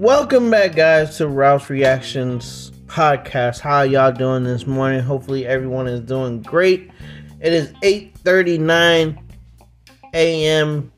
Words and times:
Welcome 0.00 0.50
back, 0.50 0.76
guys, 0.76 1.18
to 1.18 1.28
Ralph's 1.28 1.68
Reactions 1.68 2.72
podcast. 2.86 3.60
How 3.60 3.82
y'all 3.82 4.10
doing 4.10 4.44
this 4.44 4.66
morning? 4.66 5.00
Hopefully, 5.00 5.46
everyone 5.46 5.86
is 5.88 6.00
doing 6.00 6.40
great. 6.40 6.90
It 7.38 7.52
is 7.52 7.70
8:39 7.82 9.18
a.m. 10.14 10.90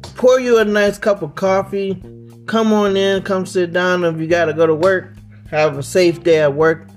Pour 0.00 0.40
you 0.40 0.56
a 0.56 0.64
nice 0.64 0.96
cup 0.96 1.20
of 1.20 1.34
coffee. 1.34 2.02
Come 2.46 2.72
on 2.72 2.96
in, 2.96 3.22
come 3.22 3.44
sit 3.44 3.74
down. 3.74 4.02
If 4.02 4.18
you 4.18 4.26
gotta 4.26 4.54
go 4.54 4.66
to 4.66 4.74
work, 4.74 5.12
have 5.50 5.76
a 5.76 5.82
safe 5.82 6.22
day 6.22 6.40
at 6.40 6.54
work, 6.54 6.88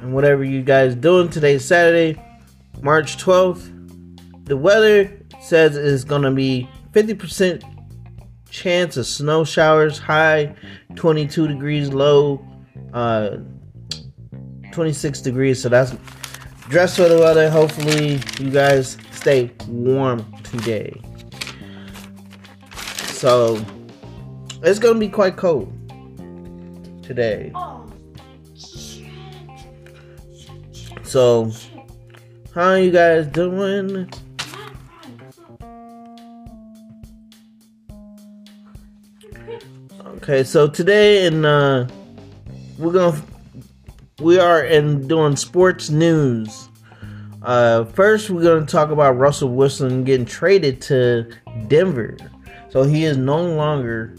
and 0.00 0.12
whatever 0.12 0.44
you 0.44 0.60
guys 0.60 0.94
doing 0.94 1.30
today, 1.30 1.56
Saturday, 1.56 2.22
March 2.82 3.16
12th. 3.16 3.64
The 4.44 4.58
weather 4.58 5.10
says 5.40 5.74
it's 5.74 6.04
gonna 6.04 6.32
be 6.32 6.68
50% 6.92 7.62
chance 8.50 8.96
of 8.96 9.06
snow 9.06 9.44
showers, 9.44 9.98
high 9.98 10.54
22 10.96 11.48
degrees, 11.48 11.88
low 11.88 12.44
uh, 12.92 13.36
26 14.72 15.20
degrees. 15.20 15.62
So 15.62 15.68
that's 15.68 15.96
dress 16.68 16.96
for 16.96 17.08
the 17.08 17.18
weather. 17.18 17.50
Hopefully, 17.50 18.20
you 18.38 18.50
guys 18.50 18.96
stay 19.12 19.50
warm 19.68 20.24
today. 20.42 21.00
So 23.06 23.64
it's 24.62 24.78
gonna 24.78 24.98
be 24.98 25.08
quite 25.08 25.36
cold 25.36 25.72
today. 27.02 27.52
So, 31.02 31.50
how 32.54 32.68
are 32.68 32.78
you 32.78 32.92
guys 32.92 33.26
doing? 33.26 34.08
Okay, 40.30 40.44
so 40.44 40.68
today 40.68 41.26
in 41.26 41.44
uh 41.44 41.88
we're 42.78 42.92
gonna 42.92 43.20
we 44.20 44.38
are 44.38 44.62
in 44.62 45.08
doing 45.08 45.34
sports 45.34 45.90
news. 45.90 46.68
Uh 47.42 47.82
first 47.86 48.30
we're 48.30 48.44
gonna 48.44 48.64
talk 48.64 48.92
about 48.92 49.18
Russell 49.18 49.48
Wilson 49.48 50.04
getting 50.04 50.24
traded 50.24 50.80
to 50.82 51.28
Denver. 51.66 52.16
So 52.68 52.84
he 52.84 53.06
is 53.06 53.16
no 53.16 53.42
longer 53.44 54.14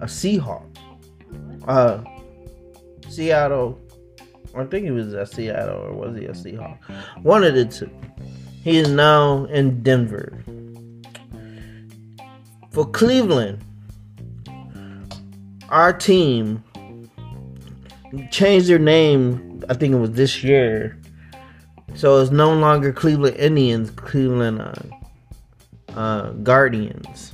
a 0.00 0.06
Seahawk. 0.06 0.64
Uh 1.68 2.02
Seattle 3.10 3.78
I 4.56 4.64
think 4.64 4.86
he 4.86 4.92
was 4.92 5.12
a 5.12 5.26
Seattle 5.26 5.76
or 5.76 5.92
was 5.92 6.16
he 6.16 6.24
a 6.24 6.32
Seahawk? 6.32 6.78
One 7.22 7.44
of 7.44 7.54
the 7.54 7.66
two. 7.66 7.90
He 8.62 8.78
is 8.78 8.88
now 8.88 9.44
in 9.44 9.82
Denver. 9.82 10.42
For 12.70 12.86
Cleveland, 12.86 13.62
our 15.68 15.92
team 15.92 16.62
changed 18.30 18.68
their 18.68 18.78
name. 18.78 19.62
I 19.68 19.74
think 19.74 19.94
it 19.94 19.98
was 19.98 20.12
this 20.12 20.44
year, 20.44 20.98
so 21.94 22.20
it's 22.20 22.30
no 22.30 22.52
longer 22.54 22.92
Cleveland 22.92 23.36
Indians, 23.36 23.90
Cleveland 23.90 24.60
uh, 24.60 25.98
uh, 25.98 26.30
Guardians. 26.32 27.32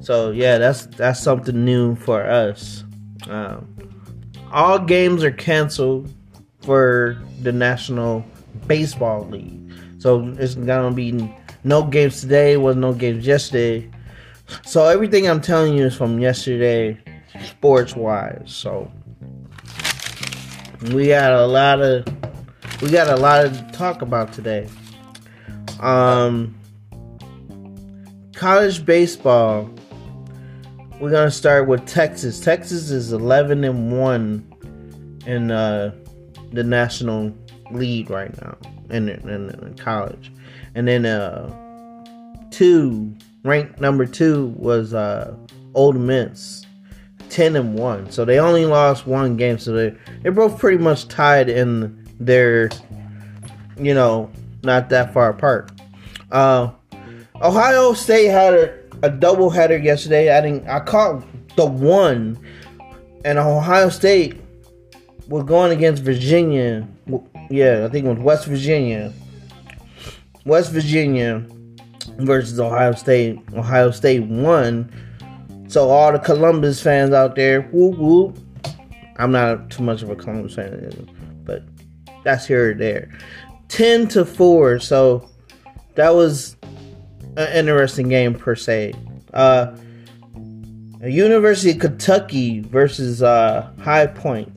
So 0.00 0.30
yeah, 0.30 0.58
that's 0.58 0.86
that's 0.86 1.20
something 1.20 1.64
new 1.64 1.94
for 1.96 2.22
us. 2.22 2.84
Um, 3.28 3.74
all 4.52 4.78
games 4.78 5.24
are 5.24 5.32
canceled 5.32 6.12
for 6.60 7.18
the 7.42 7.52
National 7.52 8.24
Baseball 8.66 9.26
League, 9.28 9.72
so 9.98 10.34
it's 10.38 10.56
gonna 10.56 10.94
be 10.94 11.34
no 11.64 11.84
games 11.84 12.20
today. 12.20 12.58
Was 12.58 12.76
no 12.76 12.92
games 12.92 13.26
yesterday. 13.26 13.90
So 14.66 14.84
everything 14.84 15.26
I'm 15.26 15.40
telling 15.40 15.74
you 15.74 15.86
is 15.86 15.96
from 15.96 16.18
yesterday 16.18 16.98
sports 17.42 17.96
wise. 17.96 18.42
So 18.46 18.90
we 20.92 21.08
got 21.08 21.32
a 21.32 21.46
lot 21.46 21.80
of 21.80 22.04
we 22.82 22.90
got 22.90 23.08
a 23.08 23.16
lot 23.16 23.42
to 23.42 23.70
talk 23.72 24.02
about 24.02 24.32
today. 24.32 24.68
Um 25.80 26.54
college 28.34 28.84
baseball. 28.84 29.70
We're 31.00 31.10
gonna 31.10 31.30
start 31.30 31.66
with 31.66 31.86
Texas. 31.86 32.40
Texas 32.40 32.90
is 32.90 33.12
eleven 33.12 33.64
and 33.64 33.98
one 33.98 34.46
in 35.26 35.50
uh, 35.50 35.94
the 36.52 36.62
national 36.62 37.34
lead 37.70 38.10
right 38.10 38.38
now 38.42 38.56
in, 38.90 39.08
in, 39.08 39.50
in 39.50 39.74
college, 39.78 40.30
and 40.74 40.86
then 40.86 41.06
uh, 41.06 41.50
two 42.50 43.14
ranked 43.42 43.80
number 43.80 44.06
two 44.06 44.48
was 44.56 44.94
uh, 44.94 45.34
Ole 45.74 45.94
Miss 45.94 46.63
10 47.34 47.56
and 47.56 47.74
1. 47.74 48.12
So 48.12 48.24
they 48.24 48.38
only 48.38 48.64
lost 48.64 49.08
one 49.08 49.36
game. 49.36 49.58
So 49.58 49.72
they, 49.72 49.96
they're 50.22 50.30
both 50.30 50.56
pretty 50.56 50.78
much 50.78 51.08
tied 51.08 51.48
in 51.48 52.06
their, 52.20 52.70
you 53.76 53.92
know, 53.92 54.30
not 54.62 54.88
that 54.90 55.12
far 55.12 55.30
apart. 55.30 55.72
Uh, 56.30 56.70
Ohio 57.42 57.92
State 57.92 58.28
had 58.28 58.54
a, 58.54 58.78
a 59.02 59.10
double 59.10 59.50
header 59.50 59.76
yesterday. 59.76 60.36
I 60.36 60.40
think 60.42 60.66
I 60.68 60.78
caught 60.78 61.24
the 61.56 61.66
one, 61.66 62.38
and 63.24 63.36
Ohio 63.36 63.88
State 63.88 64.40
was 65.28 65.42
going 65.42 65.72
against 65.72 66.04
Virginia. 66.04 66.86
Yeah, 67.50 67.84
I 67.84 67.88
think 67.88 68.06
it 68.06 68.10
was 68.10 68.18
West 68.18 68.46
Virginia. 68.46 69.12
West 70.44 70.70
Virginia 70.70 71.44
versus 72.18 72.60
Ohio 72.60 72.92
State. 72.92 73.40
Ohio 73.54 73.90
State 73.90 74.22
won 74.22 74.88
so 75.74 75.90
all 75.90 76.12
the 76.12 76.20
Columbus 76.20 76.80
fans 76.80 77.12
out 77.12 77.34
there, 77.34 77.62
whoop 77.62 77.98
whoop. 77.98 78.38
I'm 79.16 79.32
not 79.32 79.70
too 79.70 79.82
much 79.82 80.02
of 80.02 80.10
a 80.10 80.14
Columbus 80.14 80.54
fan, 80.54 81.10
but 81.44 81.64
that's 82.22 82.46
here 82.46 82.70
or 82.70 82.74
there. 82.74 83.10
Ten 83.66 84.06
to 84.08 84.24
four, 84.24 84.78
so 84.78 85.28
that 85.96 86.14
was 86.14 86.54
an 87.36 87.52
interesting 87.52 88.08
game 88.08 88.36
per 88.36 88.54
se. 88.54 88.94
Uh, 89.32 89.74
University 91.02 91.72
of 91.72 91.80
Kentucky 91.80 92.60
versus 92.60 93.20
uh, 93.20 93.68
High 93.80 94.06
Point. 94.06 94.52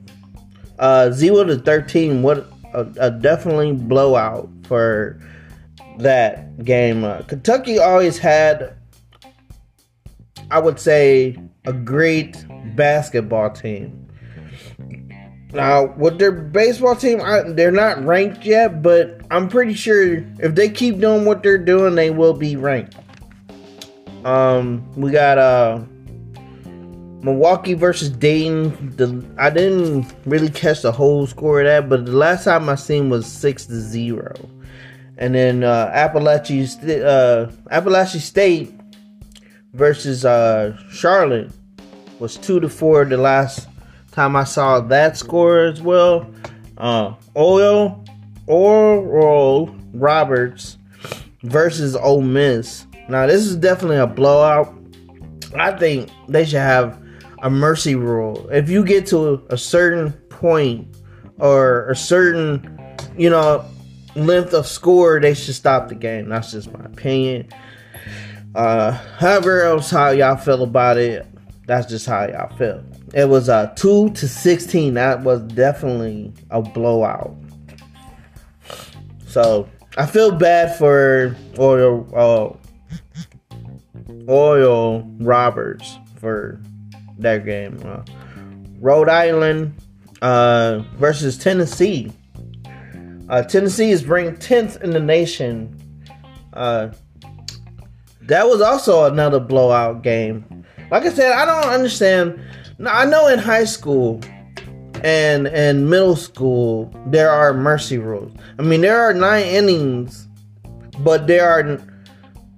Uh, 0.78 1.10
zero 1.10 1.42
to 1.42 1.58
thirteen. 1.58 2.22
What 2.22 2.46
a, 2.72 2.86
a 3.00 3.10
definitely 3.10 3.72
blowout 3.72 4.48
for 4.68 5.20
that 5.98 6.62
game. 6.64 7.02
Uh, 7.02 7.22
Kentucky 7.22 7.80
always 7.80 8.18
had 8.18 8.77
I 10.50 10.58
would 10.58 10.80
say, 10.80 11.36
a 11.66 11.72
great 11.72 12.44
basketball 12.74 13.50
team. 13.50 14.06
Now, 15.52 15.94
with 15.96 16.18
their 16.18 16.32
baseball 16.32 16.94
team, 16.94 17.20
I, 17.22 17.42
they're 17.42 17.70
not 17.70 18.04
ranked 18.04 18.44
yet, 18.44 18.82
but 18.82 19.20
I'm 19.30 19.48
pretty 19.48 19.74
sure 19.74 20.24
if 20.40 20.54
they 20.54 20.68
keep 20.68 20.98
doing 20.98 21.24
what 21.24 21.42
they're 21.42 21.56
doing, 21.56 21.94
they 21.94 22.10
will 22.10 22.34
be 22.34 22.56
ranked. 22.56 22.96
Um, 24.24 24.86
we 24.94 25.10
got 25.10 25.38
uh 25.38 25.80
Milwaukee 27.22 27.74
versus 27.74 28.10
Dayton. 28.10 28.94
The 28.96 29.24
I 29.38 29.50
didn't 29.50 30.12
really 30.26 30.50
catch 30.50 30.82
the 30.82 30.92
whole 30.92 31.26
score 31.26 31.60
of 31.60 31.66
that, 31.66 31.88
but 31.88 32.04
the 32.04 32.12
last 32.12 32.44
time 32.44 32.68
I 32.68 32.74
seen 32.74 33.08
was 33.08 33.26
six 33.26 33.66
to 33.66 33.80
zero. 33.80 34.34
And 35.16 35.34
then 35.34 35.64
uh, 35.64 35.90
Appalachian 35.92 36.66
uh, 37.02 37.50
Appalachian 37.70 38.20
State 38.20 38.77
versus 39.78 40.24
uh, 40.24 40.76
Charlotte 40.90 41.50
was 42.18 42.36
two 42.36 42.58
to 42.60 42.68
four. 42.68 43.04
The 43.04 43.16
last 43.16 43.68
time 44.10 44.34
I 44.34 44.44
saw 44.44 44.80
that 44.80 45.16
score 45.16 45.60
as 45.60 45.80
well. 45.80 46.28
Uh, 46.76 47.14
Oil 47.36 48.04
Oral 48.46 49.74
Roberts 49.92 50.78
versus 51.42 51.94
Ole 51.94 52.22
Miss. 52.22 52.86
Now 53.08 53.26
this 53.26 53.46
is 53.46 53.56
definitely 53.56 53.98
a 53.98 54.06
blowout. 54.06 54.74
I 55.56 55.72
think 55.72 56.10
they 56.28 56.44
should 56.44 56.58
have 56.58 57.00
a 57.42 57.48
mercy 57.48 57.94
rule. 57.94 58.48
If 58.50 58.68
you 58.68 58.84
get 58.84 59.06
to 59.08 59.46
a 59.48 59.56
certain 59.56 60.12
point 60.28 60.88
or 61.38 61.88
a 61.88 61.96
certain, 61.96 62.78
you 63.16 63.30
know, 63.30 63.64
length 64.16 64.52
of 64.52 64.66
score, 64.66 65.20
they 65.20 65.34
should 65.34 65.54
stop 65.54 65.88
the 65.88 65.94
game. 65.94 66.28
That's 66.28 66.50
just 66.52 66.72
my 66.72 66.84
opinion. 66.84 67.48
Uh, 68.54 68.92
however 69.18 69.62
else 69.62 69.90
how 69.90 70.10
y'all 70.10 70.36
feel 70.36 70.62
about 70.62 70.96
it, 70.96 71.26
that's 71.66 71.86
just 71.86 72.06
how 72.06 72.26
y'all 72.26 72.54
feel. 72.56 72.82
It 73.14 73.28
was 73.28 73.48
uh, 73.48 73.66
two 73.76 74.10
to 74.10 74.28
sixteen. 74.28 74.94
That 74.94 75.22
was 75.22 75.42
definitely 75.42 76.32
a 76.50 76.62
blowout. 76.62 77.34
So 79.26 79.68
I 79.96 80.06
feel 80.06 80.32
bad 80.32 80.76
for 80.76 81.36
Oil 81.58 82.08
uh, 82.14 82.56
Oil 84.30 85.02
Roberts 85.20 85.98
for 86.20 86.60
that 87.18 87.44
game. 87.44 87.80
Uh, 87.84 88.02
Rhode 88.80 89.08
Island 89.08 89.74
uh, 90.22 90.82
versus 90.96 91.36
Tennessee. 91.36 92.12
Uh, 93.28 93.42
Tennessee 93.42 93.90
is 93.90 94.06
ranked 94.06 94.40
tenth 94.40 94.82
in 94.82 94.90
the 94.90 95.00
nation. 95.00 95.74
Uh, 96.54 96.88
that 98.28 98.46
was 98.46 98.60
also 98.60 99.04
another 99.04 99.40
blowout 99.40 100.02
game. 100.02 100.64
Like 100.90 101.04
I 101.04 101.10
said, 101.10 101.32
I 101.32 101.44
don't 101.44 101.72
understand 101.72 102.40
I 102.86 103.04
know 103.06 103.26
in 103.26 103.38
high 103.38 103.64
school 103.64 104.20
and 105.02 105.48
and 105.48 105.88
middle 105.90 106.16
school 106.16 106.92
there 107.06 107.30
are 107.30 107.52
mercy 107.52 107.98
rules. 107.98 108.32
I 108.58 108.62
mean 108.62 108.80
there 108.80 109.00
are 109.00 109.12
nine 109.12 109.46
innings, 109.46 110.28
but 111.00 111.26
there 111.26 111.48
are. 111.48 111.78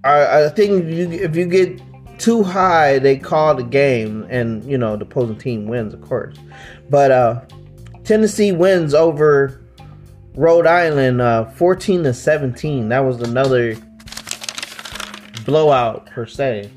I, 0.03 0.47
I 0.47 0.49
think 0.49 0.85
if 0.85 0.95
you, 0.95 1.11
if 1.11 1.37
you 1.37 1.47
get 1.47 1.81
too 2.19 2.43
high, 2.43 2.99
they 2.99 3.19
call 3.19 3.55
the 3.55 3.63
game, 3.63 4.27
and 4.31 4.65
you 4.65 4.79
know 4.79 4.97
the 4.97 5.05
opposing 5.05 5.37
team 5.37 5.67
wins, 5.67 5.95
of 5.95 6.01
course. 6.03 6.37
But 6.89 7.11
uh, 7.11 7.43
Tennessee 8.05 8.53
wins 8.53 8.95
over 8.95 9.61
Rhode 10.35 10.67
Island, 10.67 11.21
uh, 11.21 11.47
fourteen 11.51 12.03
to 12.05 12.15
seventeen. 12.15 12.89
That 12.89 13.01
was 13.01 13.21
another 13.21 13.77
blowout 15.45 16.07
per 16.07 16.27
se. 16.27 16.71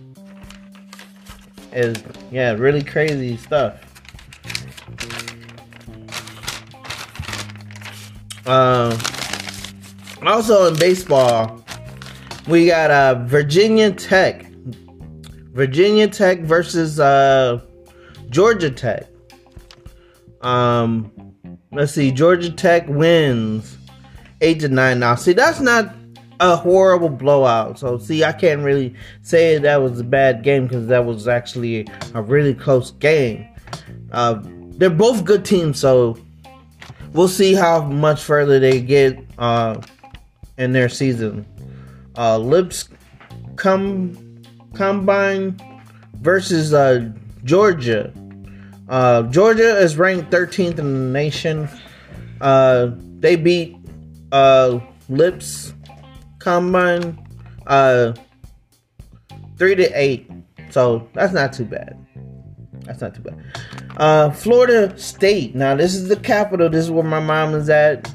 Is 1.71 2.03
yeah, 2.31 2.51
really 2.51 2.83
crazy 2.83 3.37
stuff. 3.37 3.79
Um, 8.45 8.97
also 10.21 10.67
in 10.67 10.77
baseball, 10.77 11.63
we 12.47 12.67
got 12.67 12.91
uh, 12.91 13.23
Virginia 13.25 13.91
Tech. 13.91 14.45
Virginia 15.53 16.07
Tech 16.07 16.41
versus 16.41 16.99
uh, 16.99 17.61
Georgia 18.29 18.69
Tech. 18.69 19.07
Um, 20.41 21.11
let's 21.71 21.93
see. 21.93 22.11
Georgia 22.11 22.51
Tech 22.51 22.87
wins 22.87 23.77
eight 24.41 24.59
to 24.59 24.67
nine. 24.67 24.99
Now, 24.99 25.15
see, 25.15 25.33
that's 25.33 25.59
not 25.59 25.93
a 26.39 26.55
horrible 26.55 27.09
blowout. 27.09 27.79
So, 27.79 27.97
see, 27.97 28.23
I 28.23 28.31
can't 28.31 28.63
really 28.63 28.95
say 29.21 29.57
that 29.57 29.81
was 29.81 29.99
a 29.99 30.03
bad 30.03 30.43
game 30.43 30.67
because 30.67 30.87
that 30.87 31.05
was 31.05 31.27
actually 31.27 31.87
a 32.13 32.21
really 32.21 32.53
close 32.53 32.91
game. 32.91 33.47
Uh, 34.11 34.41
they're 34.43 34.89
both 34.89 35.23
good 35.25 35.45
teams, 35.45 35.79
so 35.79 36.17
we'll 37.13 37.27
see 37.27 37.53
how 37.53 37.83
much 37.83 38.21
further 38.21 38.59
they 38.59 38.81
get 38.81 39.19
uh, 39.37 39.79
in 40.57 40.71
their 40.71 40.89
season. 40.89 41.45
Uh, 42.17 42.37
Lips 42.37 42.89
come 43.55 44.41
combine 44.73 45.59
versus 46.21 46.73
uh, 46.73 47.09
Georgia. 47.43 48.11
Uh, 48.89 49.23
Georgia 49.23 49.77
is 49.77 49.97
ranked 49.97 50.31
13th 50.31 50.79
in 50.79 50.93
the 50.93 51.19
nation. 51.19 51.69
Uh, 52.41 52.91
they 53.19 53.35
beat 53.35 53.77
uh, 54.31 54.79
Lips 55.09 55.73
combine 56.43 57.17
uh, 57.67 58.13
three 59.57 59.75
to 59.75 59.89
eight. 59.99 60.29
So 60.69 61.07
that's 61.13 61.33
not 61.33 61.53
too 61.53 61.65
bad. 61.65 61.97
That's 62.81 62.99
not 62.99 63.15
too 63.15 63.21
bad. 63.21 63.41
Uh, 63.97 64.31
Florida 64.31 64.97
State. 64.99 65.55
Now 65.55 65.75
this 65.75 65.95
is 65.95 66.09
the 66.09 66.17
capital. 66.17 66.69
This 66.69 66.85
is 66.85 66.91
where 66.91 67.03
my 67.03 67.21
mom 67.21 67.55
is 67.55 67.69
at, 67.69 68.11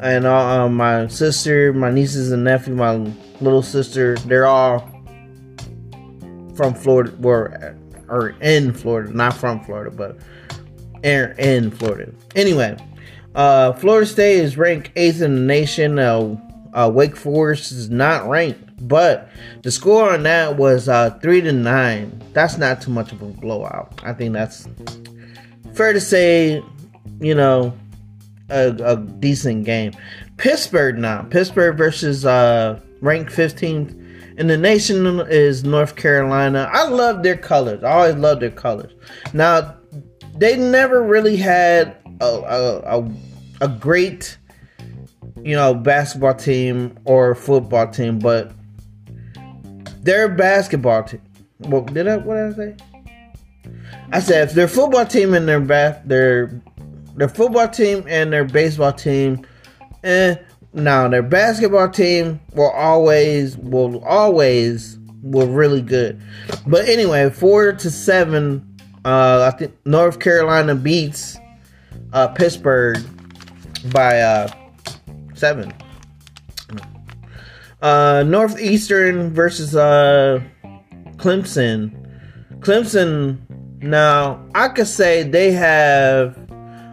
and 0.00 0.26
uh, 0.26 0.64
uh, 0.64 0.68
my 0.68 1.06
sister, 1.06 1.72
my 1.72 1.90
nieces 1.90 2.32
and 2.32 2.42
nephew, 2.42 2.74
my 2.74 2.96
little 3.40 3.62
sister. 3.62 4.16
They're 4.16 4.46
all 4.46 4.80
from 6.56 6.74
Florida, 6.74 7.14
or 7.22 7.76
or 8.08 8.30
in 8.40 8.72
Florida, 8.72 9.12
not 9.12 9.34
from 9.34 9.62
Florida, 9.64 9.90
but 9.90 10.18
in 11.04 11.70
Florida. 11.70 12.10
Anyway, 12.34 12.76
uh, 13.36 13.72
Florida 13.74 14.06
State 14.06 14.38
is 14.38 14.56
ranked 14.56 14.90
eighth 14.96 15.20
in 15.20 15.34
the 15.34 15.40
nation. 15.40 15.98
Uh, 15.98 16.40
uh, 16.76 16.90
Wake 16.92 17.16
Forest 17.16 17.72
is 17.72 17.90
not 17.90 18.28
ranked 18.28 18.66
but 18.80 19.30
the 19.62 19.70
score 19.70 20.12
on 20.12 20.22
that 20.24 20.56
was 20.56 20.88
uh, 20.88 21.10
three 21.22 21.40
to 21.40 21.52
nine. 21.52 22.22
That's 22.32 22.58
not 22.58 22.82
too 22.82 22.90
much 22.90 23.12
of 23.12 23.22
a 23.22 23.26
blowout. 23.26 24.00
I 24.04 24.12
think 24.12 24.32
that's 24.32 24.68
fair 25.74 25.92
to 25.92 26.00
say. 26.00 26.62
You 27.18 27.34
know, 27.34 27.72
a, 28.50 28.68
a 28.84 28.96
decent 28.96 29.64
game. 29.64 29.92
Pittsburgh 30.36 30.98
now. 30.98 31.22
Pittsburgh 31.22 31.78
versus 31.78 32.26
uh, 32.26 32.78
ranked 33.00 33.32
15th 33.32 34.38
in 34.38 34.48
the 34.48 34.58
nation 34.58 35.20
is 35.30 35.64
North 35.64 35.96
Carolina. 35.96 36.68
I 36.70 36.88
love 36.88 37.22
their 37.22 37.38
colors. 37.38 37.82
I 37.82 37.92
always 37.92 38.16
love 38.16 38.40
their 38.40 38.50
colors. 38.50 38.92
Now, 39.32 39.76
they 40.36 40.58
never 40.58 41.02
really 41.02 41.36
had 41.36 41.96
a, 42.20 42.26
a, 42.26 43.00
a, 43.00 43.10
a 43.62 43.68
great, 43.68 44.36
you 45.42 45.54
know, 45.54 45.74
basketball 45.74 46.34
team 46.34 46.98
or 47.04 47.34
football 47.34 47.88
team, 47.88 48.18
but 48.18 48.52
their 50.02 50.28
basketball 50.28 51.04
team. 51.04 51.22
Well, 51.60 51.82
did 51.82 52.08
I? 52.08 52.16
What 52.16 52.34
did 52.34 52.52
I 52.52 52.56
say? 52.56 52.76
I 54.12 54.20
said 54.20 54.48
if 54.48 54.54
their 54.54 54.68
football 54.68 55.06
team 55.06 55.34
and 55.34 55.48
their 55.48 55.60
back 55.60 56.04
their 56.04 56.60
their 57.16 57.28
football 57.28 57.68
team 57.68 58.04
and 58.08 58.32
their 58.32 58.44
baseball 58.44 58.92
team, 58.92 59.46
eh. 60.04 60.36
Now 60.72 61.08
their 61.08 61.22
basketball 61.22 61.88
team 61.88 62.38
will 62.54 62.70
always 62.70 63.56
will 63.56 64.04
always 64.04 64.98
were 65.22 65.46
really 65.46 65.80
good. 65.80 66.20
But 66.66 66.88
anyway, 66.88 67.30
four 67.30 67.72
to 67.72 67.90
seven. 67.90 68.76
Uh, 69.04 69.50
I 69.52 69.56
think 69.56 69.74
North 69.86 70.18
Carolina 70.18 70.74
beats 70.74 71.38
uh, 72.12 72.28
Pittsburgh 72.28 72.98
by 73.92 74.20
uh, 74.20 74.48
seven. 75.36 75.72
Uh, 77.80 78.24
Northeastern 78.26 79.32
versus 79.32 79.76
uh, 79.76 80.40
Clemson. 81.16 81.92
Clemson. 82.60 83.38
Now 83.82 84.44
I 84.54 84.68
could 84.68 84.88
say 84.88 85.22
they 85.22 85.52
have 85.52 86.36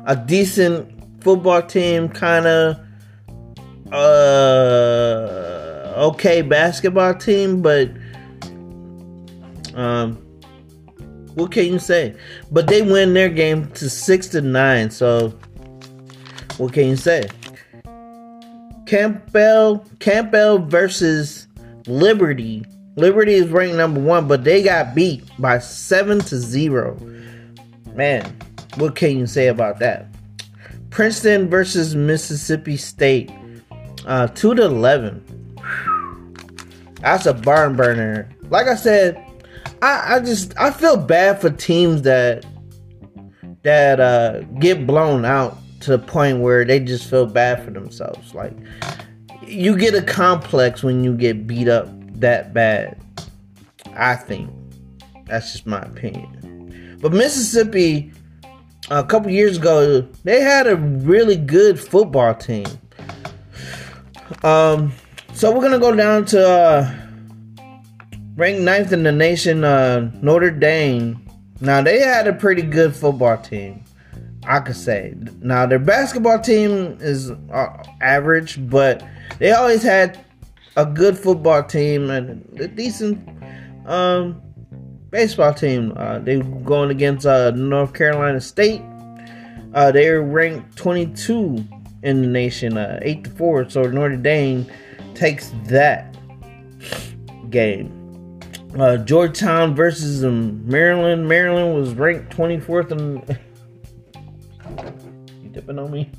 a 0.06 0.16
decent 0.16 1.24
football 1.24 1.62
team, 1.62 2.10
kind 2.10 2.46
of 2.46 2.78
uh 3.92 5.44
okay 5.96 6.42
basketball 6.42 7.14
team, 7.14 7.62
but 7.62 7.90
um, 9.76 10.16
what 11.36 11.52
can 11.52 11.66
you 11.66 11.80
say? 11.80 12.16
But 12.52 12.68
they 12.68 12.82
win 12.82 13.14
their 13.14 13.30
game 13.30 13.68
to 13.72 13.90
six 13.90 14.28
to 14.30 14.42
nine. 14.42 14.92
So 14.92 15.34
what 16.58 16.74
can 16.74 16.88
you 16.88 16.96
say? 16.96 17.28
Campbell 18.86 19.86
Campbell 20.00 20.60
versus 20.60 21.48
Liberty. 21.88 22.66
Liberty 22.96 23.34
is 23.34 23.50
ranked 23.50 23.76
number 23.76 24.00
one, 24.00 24.28
but 24.28 24.44
they 24.44 24.62
got 24.62 24.94
beat 24.94 25.24
by 25.40 25.60
seven 25.60 26.20
to 26.20 26.38
zero. 26.38 26.96
Man, 27.96 28.36
what 28.78 28.96
can 28.96 29.18
you 29.18 29.28
say 29.28 29.48
about 29.48 29.80
that? 29.80 30.08
Princeton 30.90 31.50
versus 31.50 31.96
Mississippi 31.96 32.78
State, 32.78 33.32
uh, 34.06 34.28
two 34.28 34.54
to 34.56 34.64
eleven. 34.64 35.24
That's 37.02 37.26
a 37.26 37.34
barn 37.34 37.76
burner. 37.76 38.30
Like 38.50 38.68
I 38.68 38.76
said, 38.76 39.18
I, 39.82 40.16
I 40.16 40.20
just 40.20 40.58
I 40.58 40.72
feel 40.72 40.98
bad 40.98 41.42
for 41.42 41.50
teams 41.50 42.04
that 42.04 42.46
that 43.64 44.00
uh, 44.00 44.42
get 44.60 44.86
blown 44.86 45.26
out 45.26 45.58
to 45.84 45.92
the 45.92 46.00
point 46.00 46.40
where 46.40 46.64
they 46.64 46.80
just 46.80 47.10
feel 47.10 47.26
bad 47.26 47.64
for 47.64 47.72
themselves. 47.72 48.34
Like 48.34 48.54
you 49.46 49.78
get 49.78 49.94
a 49.94 50.02
complex 50.02 50.84
when 50.84 51.04
you 51.04 51.16
get 51.16 51.46
beat 51.46 51.68
up 51.68 51.88
that 52.20 52.54
bad. 52.54 52.98
I 53.96 54.16
think 54.16 54.50
that's 55.26 55.52
just 55.52 55.66
my 55.66 55.82
opinion. 55.82 57.00
But 57.02 57.12
Mississippi, 57.12 58.14
a 58.90 59.04
couple 59.04 59.30
years 59.30 59.58
ago, 59.58 60.08
they 60.24 60.42
had 60.42 60.68
a 60.68 60.78
really 60.78 61.36
good 61.36 61.80
football 61.80 62.34
team. 62.34 62.66
Um, 64.44 64.94
so 65.34 65.54
we're 65.54 65.62
gonna 65.62 65.80
go 65.80 65.94
down 65.94 66.26
to 66.28 66.48
uh, 66.48 66.96
ranked 68.36 68.62
ninth 68.62 68.94
in 68.94 69.04
the 69.04 69.12
nation, 69.12 69.64
uh, 69.64 70.12
Notre 70.22 70.52
Dame. 70.52 71.20
Now 71.60 71.82
they 71.82 72.00
had 72.00 72.28
a 72.28 72.34
pretty 72.34 72.62
good 72.62 72.96
football 72.96 73.38
team. 73.38 73.84
I 74.46 74.60
could 74.60 74.76
say. 74.76 75.14
Now 75.42 75.66
their 75.66 75.80
basketball 75.80 76.40
team 76.40 76.98
is 77.00 77.32
uh, 77.32 77.84
average, 78.02 78.58
but 78.70 79.06
they 79.40 79.52
always 79.52 79.84
had 79.84 80.24
a 80.76 80.86
good 80.86 81.18
football 81.18 81.64
team 81.64 82.10
and 82.10 82.60
a 82.60 82.68
decent 82.68 83.28
um, 83.86 84.42
baseball 85.10 85.54
team. 85.54 85.94
Uh, 85.96 86.20
they 86.20 86.38
were 86.38 86.60
going 86.62 86.90
against 86.90 87.26
uh, 87.26 87.52
North 87.52 87.94
Carolina 87.94 88.42
State. 88.42 88.82
Uh, 89.74 89.92
they 89.92 90.10
were 90.10 90.24
ranked 90.24 90.76
22 90.78 91.66
in 92.04 92.22
the 92.22 92.28
nation, 92.28 92.78
uh, 92.78 93.00
eight 93.02 93.24
to 93.24 93.30
four. 93.32 93.70
So 93.70 93.84
Notre 93.84 94.18
Dame 94.18 94.66
takes 95.16 95.52
that 95.66 96.16
game. 97.50 98.00
Uh, 98.78 98.98
Georgetown 98.98 99.76
versus 99.76 100.24
um, 100.24 100.68
Maryland. 100.68 101.28
Maryland 101.28 101.76
was 101.76 101.94
ranked 101.94 102.36
24th 102.36 102.92
in 102.92 103.40
dipping 105.54 105.80
on 105.80 105.92
me. 105.92 106.10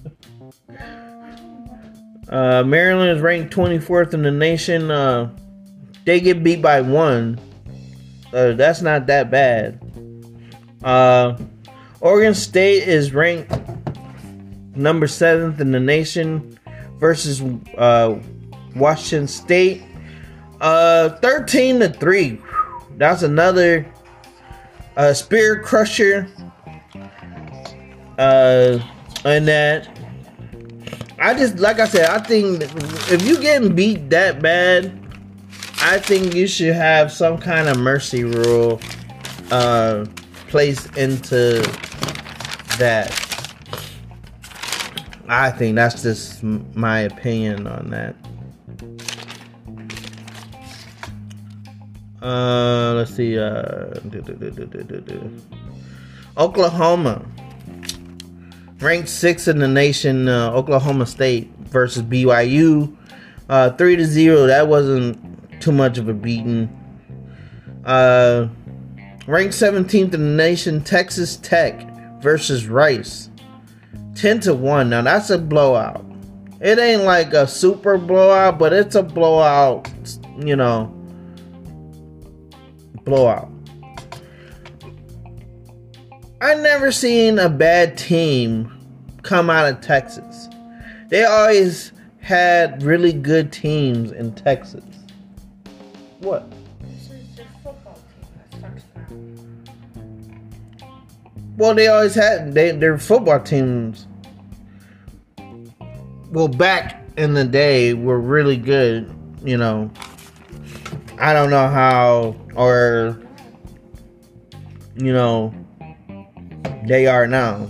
Uh, 2.28 2.62
Maryland 2.64 3.10
is 3.10 3.20
ranked 3.20 3.54
24th 3.54 4.14
in 4.14 4.22
the 4.22 4.30
nation. 4.30 4.90
Uh, 4.90 5.30
they 6.04 6.20
get 6.20 6.42
beat 6.42 6.62
by 6.62 6.80
one. 6.80 7.38
Uh, 8.32 8.52
that's 8.52 8.80
not 8.80 9.06
that 9.06 9.30
bad. 9.30 9.80
Uh, 10.82 11.36
Oregon 12.00 12.34
State 12.34 12.88
is 12.88 13.12
ranked 13.12 13.52
number 14.76 15.06
seventh 15.06 15.60
in 15.60 15.70
the 15.72 15.80
nation 15.80 16.58
versus 16.98 17.42
uh, 17.76 18.18
Washington 18.74 19.28
State. 19.28 19.82
Uh, 20.60 21.10
13 21.20 21.80
to 21.80 21.88
3. 21.90 22.38
That's 22.96 23.22
another 23.22 23.86
uh, 24.96 25.12
Spirit 25.12 25.64
Crusher. 25.64 26.28
Uh, 28.18 28.78
and 29.24 29.48
that 29.48 29.88
I 31.18 31.34
just 31.34 31.58
like 31.58 31.78
I 31.78 31.86
said, 31.86 32.10
I 32.10 32.18
think 32.18 32.62
if 32.62 33.22
you 33.22 33.40
getting 33.40 33.74
beat 33.74 34.10
that 34.10 34.42
bad, 34.42 34.92
I 35.80 35.98
think 35.98 36.34
you 36.34 36.46
should 36.46 36.74
have 36.74 37.12
some 37.12 37.38
kind 37.38 37.68
of 37.68 37.78
mercy 37.78 38.24
rule 38.24 38.80
uh 39.50 40.06
placed 40.48 40.96
into 40.96 41.62
that. 42.78 43.10
I 45.28 45.50
think 45.50 45.76
that's 45.76 46.02
just 46.02 46.42
my 46.42 47.00
opinion 47.00 47.66
on 47.66 47.90
that. 47.90 48.14
Uh, 52.20 52.94
let's 52.94 53.14
see. 53.14 53.38
Uh, 53.38 54.00
Oklahoma 56.38 57.26
ranked 58.84 59.08
sixth 59.08 59.48
in 59.48 59.58
the 59.58 59.66
nation. 59.66 60.28
Uh, 60.28 60.52
Oklahoma 60.52 61.06
State 61.06 61.50
versus 61.58 62.02
BYU, 62.02 62.94
uh, 63.48 63.70
three 63.70 63.96
to 63.96 64.04
zero. 64.04 64.46
That 64.46 64.68
wasn't 64.68 65.60
too 65.60 65.72
much 65.72 65.98
of 65.98 66.08
a 66.08 66.12
beating. 66.12 66.68
Uh, 67.84 68.48
ranked 69.26 69.54
17th 69.54 69.94
in 69.94 70.10
the 70.10 70.18
nation. 70.18 70.84
Texas 70.84 71.36
Tech 71.38 71.88
versus 72.20 72.68
Rice, 72.68 73.30
ten 74.14 74.38
to 74.40 74.54
one. 74.54 74.90
Now 74.90 75.02
that's 75.02 75.30
a 75.30 75.38
blowout. 75.38 76.04
It 76.60 76.78
ain't 76.78 77.02
like 77.02 77.32
a 77.32 77.46
super 77.46 77.98
blowout, 77.98 78.58
but 78.58 78.72
it's 78.72 78.94
a 78.94 79.02
blowout. 79.02 79.90
You 80.38 80.56
know 80.56 80.94
blowout. 83.04 83.50
I 86.40 86.54
never 86.54 86.90
seen 86.90 87.38
a 87.38 87.48
bad 87.48 87.96
team 87.96 88.73
come 89.24 89.50
out 89.50 89.66
of 89.66 89.80
Texas. 89.80 90.48
They 91.08 91.24
always 91.24 91.92
had 92.20 92.82
really 92.82 93.12
good 93.12 93.52
teams 93.52 94.12
in 94.12 94.34
Texas. 94.34 94.84
What? 96.20 96.50
Well, 101.56 101.74
they 101.74 101.86
always 101.86 102.14
had 102.14 102.52
they, 102.52 102.72
their 102.72 102.98
football 102.98 103.40
teams. 103.40 104.06
Well, 106.30 106.48
back 106.48 107.02
in 107.16 107.34
the 107.34 107.44
day, 107.44 107.94
were 107.94 108.18
really 108.18 108.56
good. 108.56 109.12
You 109.44 109.56
know, 109.56 109.90
I 111.18 111.32
don't 111.32 111.50
know 111.50 111.68
how 111.68 112.34
or 112.56 113.20
you 114.96 115.12
know 115.12 115.54
they 116.86 117.06
are 117.06 117.26
now. 117.26 117.68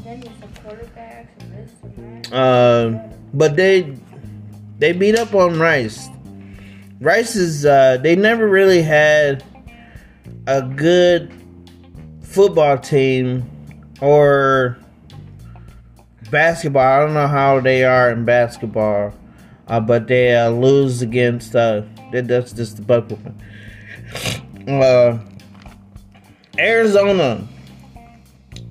Uh, 2.32 2.98
but 3.32 3.56
they 3.56 3.96
they 4.78 4.92
beat 4.92 5.16
up 5.18 5.34
on 5.34 5.58
Rice. 5.58 6.08
Rice 7.00 7.36
is 7.36 7.66
uh, 7.66 7.98
they 7.98 8.16
never 8.16 8.48
really 8.48 8.82
had 8.82 9.44
a 10.46 10.62
good 10.62 11.32
football 12.22 12.78
team 12.78 13.48
or 14.00 14.76
basketball. 16.30 16.82
I 16.82 16.98
don't 17.00 17.14
know 17.14 17.28
how 17.28 17.60
they 17.60 17.84
are 17.84 18.10
in 18.10 18.24
basketball, 18.24 19.14
uh, 19.68 19.80
but 19.80 20.08
they 20.08 20.34
uh, 20.34 20.50
lose 20.50 21.02
against 21.02 21.54
uh, 21.54 21.82
that's 22.12 22.52
just 22.52 22.76
the 22.76 22.82
buck 22.82 23.10
Uh, 24.66 25.18
Arizona, 26.58 27.46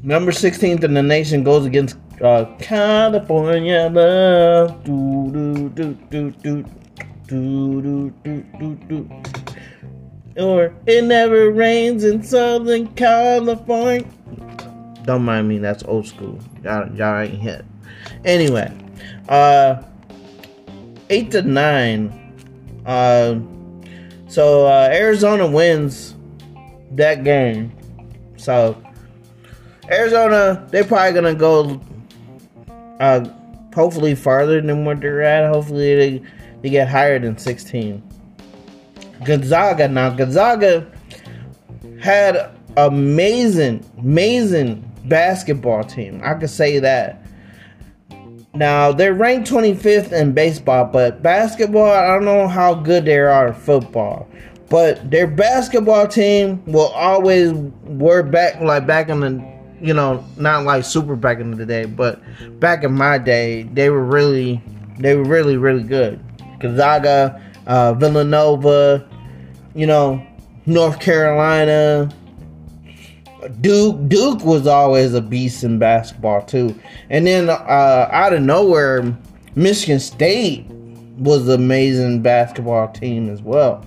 number 0.02 0.32
16th 0.32 0.84
in 0.84 0.94
the 0.94 1.04
nation, 1.04 1.44
goes 1.44 1.66
against 1.66 1.98
uh, 2.24 2.46
California 2.58 3.90
love. 3.92 4.82
Do, 4.86 5.30
do, 5.30 5.70
do, 5.70 5.94
do, 6.10 6.32
do. 6.32 6.66
Do, 7.28 7.82
do, 7.82 8.14
do, 8.24 8.44
do, 8.60 8.76
do. 8.88 9.22
Or 10.38 10.74
it 10.86 11.04
never 11.04 11.52
rains 11.52 12.06
in 12.06 12.24
Southern 12.24 12.88
California. 12.96 14.08
Don't 15.04 15.26
mind 15.26 15.50
me, 15.50 15.58
that's 15.58 15.84
old 15.84 16.08
school. 16.08 16.40
Y'all, 16.64 16.90
y'all 16.96 17.20
ain't 17.20 17.34
hit. 17.34 17.66
Anyway, 18.24 18.72
uh, 19.28 19.84
eight 21.10 21.30
to 21.32 21.42
nine. 21.42 22.08
Uh, 22.86 23.38
so 24.30 24.66
uh, 24.66 24.88
Arizona 24.94 25.46
wins 25.46 26.16
that 26.92 27.26
game. 27.26 27.74
So 28.38 28.82
Arizona, 29.90 30.66
they're 30.72 30.86
probably 30.86 31.14
gonna 31.14 31.36
go 31.36 31.82
uh, 33.00 33.26
hopefully 33.74 34.16
farther 34.16 34.62
than 34.62 34.86
what 34.86 35.02
they're 35.02 35.22
at. 35.22 35.52
Hopefully 35.52 35.96
they 35.96 36.22
they 36.62 36.70
get 36.70 36.88
higher 36.88 37.20
than 37.20 37.38
16. 37.38 38.02
Gonzaga 39.26 39.88
now 39.88 40.10
Gonzaga 40.10 40.90
had 42.02 42.52
amazing, 42.78 43.86
amazing 43.98 44.90
basketball 45.06 45.84
team. 45.84 46.22
I 46.24 46.34
could 46.36 46.50
say 46.50 46.80
that. 46.80 47.20
Now 48.56 48.92
they're 48.92 49.16
ranked 49.16 49.50
25th 49.50 50.12
in 50.12 50.34
baseball, 50.34 50.86
but 50.86 51.24
basketball, 51.24 51.92
I 51.92 52.08
don't 52.14 52.26
know 52.26 52.48
how 52.48 52.76
good 52.76 53.06
they 53.06 53.18
are 53.18 53.48
in 53.48 53.54
football. 53.54 54.30
But 54.70 55.10
their 55.10 55.28
basketball 55.28 56.08
team 56.08 56.64
will 56.66 56.88
always 56.88 57.54
work 57.54 58.32
back 58.32 58.62
like 58.62 58.88
back 58.88 59.10
in 59.10 59.20
the 59.20 59.53
you 59.84 59.94
know, 59.94 60.24
not 60.38 60.64
like 60.64 60.86
super 60.86 61.16
back 61.16 61.40
in 61.40 61.52
the 61.52 61.66
day, 61.66 61.86
but 61.86 62.22
back 62.60 62.84
in 62.84 62.94
my 62.94 63.18
day, 63.18 63.64
they 63.64 63.90
were 63.90 64.04
really 64.04 64.62
they 64.98 65.16
were 65.16 65.26
really, 65.26 65.58
really 65.58 65.84
good. 65.84 66.24
Gonzaga, 66.60 67.42
uh, 67.68 67.94
Villanova, 67.94 69.08
you 69.76 69.86
know, 69.86 70.26
North 70.66 71.00
Carolina, 71.00 72.10
Duke 73.60 74.08
Duke 74.08 74.44
was 74.46 74.68
always 74.68 75.14
a 75.14 75.22
beast 75.22 75.64
in 75.66 75.80
basketball 75.80 76.44
too. 76.44 76.80
And 77.10 77.28
then 77.28 77.50
uh, 77.50 78.08
out 78.10 78.32
of 78.32 78.42
nowhere, 78.42 79.16
Michigan 79.56 80.00
State 80.00 80.66
was 81.18 81.48
an 81.48 81.56
amazing 81.56 82.22
basketball 82.22 82.88
team 82.92 83.30
as 83.30 83.42
well. 83.42 83.86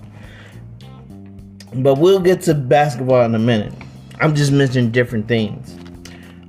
But 1.75 1.99
we'll 1.99 2.21
get 2.21 2.43
to 2.43 2.55
basketball 2.55 3.23
in 3.23 3.35
a 3.35 3.39
minute. 3.39 3.73
I'm 4.21 4.35
just 4.35 4.53
mentioning 4.53 4.93
different 4.93 5.29
things. 5.29 5.77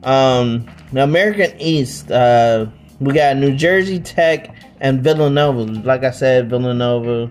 Um, 0.04 0.68
the 0.92 1.04
American 1.04 1.60
East, 1.60 2.12
uh, 2.12 2.68
we 3.00 3.13
got 3.13 3.38
New 3.38 3.56
Jersey 3.56 4.00
Tech 4.00 4.56
and 4.80 5.04
Villanova. 5.04 5.63
Like 5.63 6.04
I 6.04 6.12
said, 6.12 6.50
Villanova. 6.50 7.30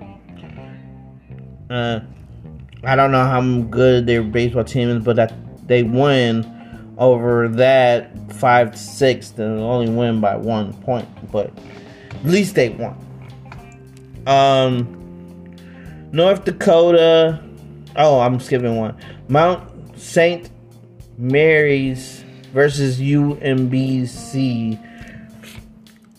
Uh, 1.70 2.00
I 2.84 2.94
don't 2.94 3.10
know 3.10 3.24
how 3.24 3.42
good 3.68 4.06
their 4.06 4.22
baseball 4.22 4.64
team 4.64 4.88
is, 4.88 5.02
but 5.02 5.18
I 5.18 5.34
they 5.66 5.82
win 5.82 6.94
over 6.98 7.48
that 7.48 8.32
five 8.32 8.72
to 8.72 8.78
six, 8.78 9.30
They 9.30 9.44
only 9.44 9.90
win 9.90 10.20
by 10.20 10.36
one 10.36 10.72
point, 10.82 11.08
but 11.30 11.52
at 12.10 12.24
least 12.24 12.54
they 12.54 12.70
won. 12.70 12.96
Um, 14.26 15.56
North 16.12 16.44
Dakota. 16.44 17.42
Oh, 17.96 18.20
I'm 18.20 18.40
skipping 18.40 18.76
one. 18.76 18.96
Mount 19.28 19.98
Saint 19.98 20.50
Mary's 21.16 22.24
versus 22.56 22.98
UMBC. 22.98 24.80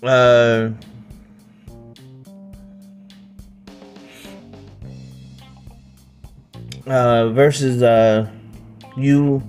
Uh, 0.03 0.70
uh, 6.86 7.29
versus 7.29 7.82
uh, 7.82 8.29
UMBC 8.98 9.41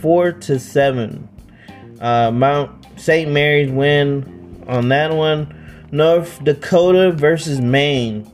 four 0.00 0.32
to 0.32 0.58
seven. 0.58 1.28
Uh, 2.00 2.32
Mount 2.32 2.84
St. 2.98 3.30
Mary's 3.30 3.70
win 3.70 4.64
on 4.66 4.88
that 4.88 5.14
one. 5.14 5.54
North 5.92 6.42
Dakota 6.42 7.12
versus 7.12 7.60
Maine. 7.60 8.28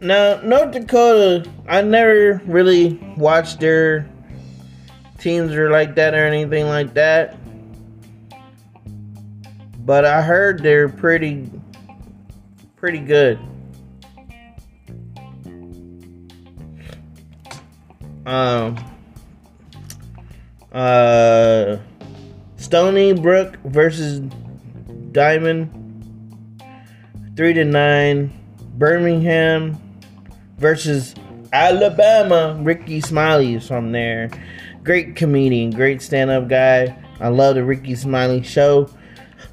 Now, 0.00 0.40
North 0.42 0.72
Dakota, 0.72 1.44
I 1.68 1.82
never 1.82 2.40
really 2.46 2.94
watched 3.18 3.60
their 3.60 4.08
teams 5.18 5.54
or 5.54 5.70
like 5.70 5.94
that 5.96 6.14
or 6.14 6.24
anything 6.24 6.66
like 6.66 6.94
that. 6.94 7.36
But 9.84 10.04
I 10.04 10.22
heard 10.22 10.62
they're 10.62 10.88
pretty 10.88 11.50
pretty 12.76 12.98
good. 12.98 13.38
Um, 18.26 18.76
Uh, 20.72 21.78
Stony 22.56 23.14
Brook 23.14 23.56
versus 23.64 24.20
Diamond. 25.12 25.72
Three 27.36 27.54
to 27.54 27.64
nine. 27.64 28.32
Birmingham 28.74 29.78
versus 30.58 31.14
Alabama. 31.52 32.56
Rickey 32.60 33.00
Smiley 33.00 33.54
is 33.54 33.66
from 33.66 33.92
there. 33.92 34.30
Great 34.88 35.16
comedian, 35.16 35.68
great 35.68 36.00
stand-up 36.00 36.48
guy. 36.48 36.96
I 37.20 37.28
love 37.28 37.56
the 37.56 37.62
Rickey 37.62 37.94
Smiley 37.94 38.42
show. 38.42 38.88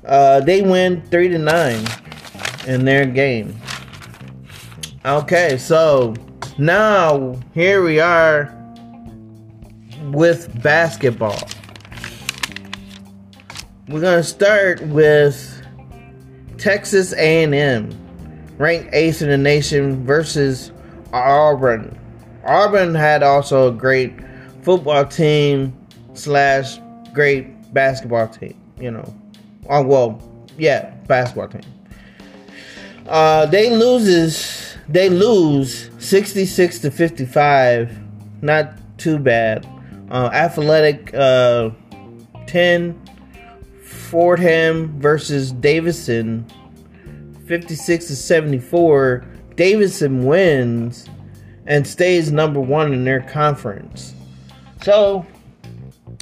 Uh, 0.05 0.39
they 0.39 0.61
win 0.61 1.01
three 1.11 1.27
to 1.27 1.37
nine 1.37 1.85
in 2.67 2.85
their 2.85 3.05
game. 3.05 3.53
Okay, 5.03 5.57
so 5.57 6.13
now 6.57 7.37
here 7.53 7.83
we 7.83 7.99
are 7.99 8.55
with 10.13 10.63
basketball. 10.63 11.37
We're 13.89 13.99
gonna 13.99 14.23
start 14.23 14.87
with 14.87 15.61
Texas 16.57 17.11
A&M, 17.11 17.93
ranked 18.57 18.89
eighth 18.93 19.21
in 19.21 19.27
the 19.27 19.37
nation, 19.37 20.05
versus 20.05 20.71
Auburn. 21.11 21.99
Auburn 22.45 22.95
had 22.95 23.21
also 23.21 23.67
a 23.67 23.71
great 23.73 24.13
football 24.65 25.05
team 25.05 25.71
slash 26.15 26.79
great 27.13 27.73
basketball 27.73 28.27
team. 28.27 28.59
You 28.79 28.91
know, 28.91 29.15
oh 29.69 29.83
well, 29.83 30.21
yeah, 30.57 30.89
basketball 31.07 31.47
team. 31.47 31.61
Uh, 33.07 33.45
they 33.45 33.69
loses. 33.69 34.75
They 34.89 35.09
lose 35.09 35.89
sixty 35.99 36.45
six 36.45 36.79
to 36.79 36.91
fifty 36.91 37.25
five. 37.25 37.95
Not 38.41 38.73
too 38.97 39.19
bad. 39.19 39.65
Uh, 40.09 40.29
athletic 40.33 41.13
uh, 41.13 41.69
ten. 42.47 42.99
Fordham 43.83 44.99
versus 44.99 45.51
Davidson, 45.51 46.45
fifty 47.47 47.75
six 47.75 48.05
to 48.07 48.15
seventy 48.15 48.59
four. 48.59 49.25
Davidson 49.55 50.25
wins 50.25 51.07
and 51.65 51.85
stays 51.85 52.31
number 52.31 52.59
one 52.59 52.93
in 52.93 53.03
their 53.03 53.21
conference. 53.21 54.13
So 54.81 55.25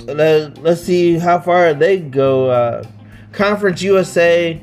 let, 0.01 0.57
us 0.65 0.83
see 0.83 1.17
how 1.17 1.39
far 1.39 1.73
they 1.73 1.99
go. 1.99 2.49
Uh, 2.49 2.83
conference 3.31 3.81
USA, 3.81 4.61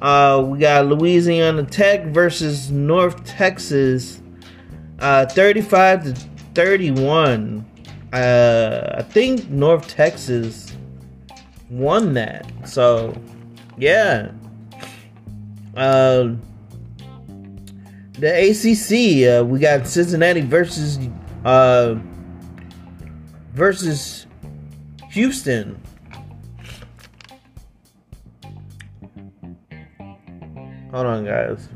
uh, 0.00 0.44
we 0.46 0.58
got 0.58 0.86
Louisiana 0.86 1.64
Tech 1.64 2.06
versus 2.06 2.70
North 2.70 3.24
Texas, 3.24 4.20
uh, 4.98 5.26
35 5.26 6.04
to 6.04 6.14
31. 6.54 7.64
Uh, 8.12 8.94
I 8.98 9.02
think 9.02 9.48
North 9.50 9.88
Texas 9.88 10.72
won 11.70 12.14
that. 12.14 12.50
So, 12.66 13.14
yeah. 13.76 14.30
Um, 15.76 16.40
the 18.18 18.28
ACC, 18.28 19.28
uh, 19.28 19.44
we 19.44 19.58
got 19.58 19.86
Cincinnati 19.86 20.40
versus 20.40 20.98
uh, 21.44 21.96
versus 23.56 24.26
Houston. 25.12 25.80
Hold 30.92 31.06
on, 31.06 31.24
guys. 31.24 31.70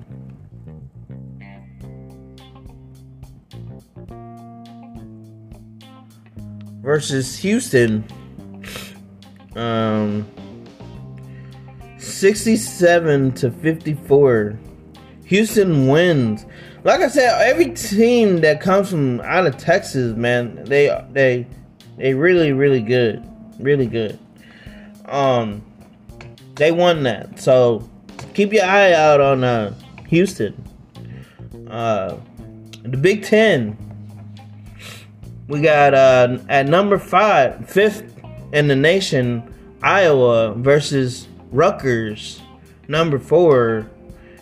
Versus 6.83 7.38
Houston. 7.38 8.05
Um 9.57 10.31
67 11.97 13.33
to 13.33 13.51
54. 13.51 14.59
Houston 15.25 15.88
wins. 15.88 16.45
Like 16.85 17.01
I 17.01 17.09
said, 17.09 17.40
every 17.40 17.71
team 17.71 18.43
that 18.43 18.61
comes 18.61 18.90
from 18.90 19.23
out 19.23 19.47
of 19.47 19.57
Texas, 19.57 20.14
man, 20.14 20.62
they 20.64 20.88
they 21.12 21.47
they 22.01 22.15
really 22.15 22.53
really 22.53 22.81
good, 22.81 23.25
really 23.59 23.87
good. 23.87 24.19
Um, 25.07 25.63
they 26.57 26.73
won 26.73 27.03
that, 27.05 27.39
so 27.39 27.89
keep 28.35 28.53
your 28.53 28.65
eye 28.65 28.93
out 28.93 29.21
on 29.21 29.45
uh, 29.45 29.75
Houston. 30.09 30.55
Uh, 31.69 32.17
the 32.83 32.97
Big 32.97 33.25
Ten. 33.25 33.77
We 35.47 35.61
got 35.61 35.95
uh, 35.95 36.39
at 36.49 36.67
number 36.67 36.99
five, 36.99 37.69
fifth 37.69 38.21
in 38.53 38.69
the 38.69 38.77
nation, 38.77 39.53
Iowa 39.83 40.55
versus 40.55 41.27
Rutgers. 41.51 42.41
Number 42.87 43.19
four, 43.19 43.91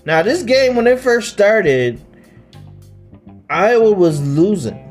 now, 0.09 0.23
this 0.23 0.42
game, 0.42 0.75
when 0.75 0.87
it 0.87 1.01
first 1.01 1.31
started, 1.31 2.01
Iowa 3.51 3.92
was 3.92 4.27
losing 4.27 4.83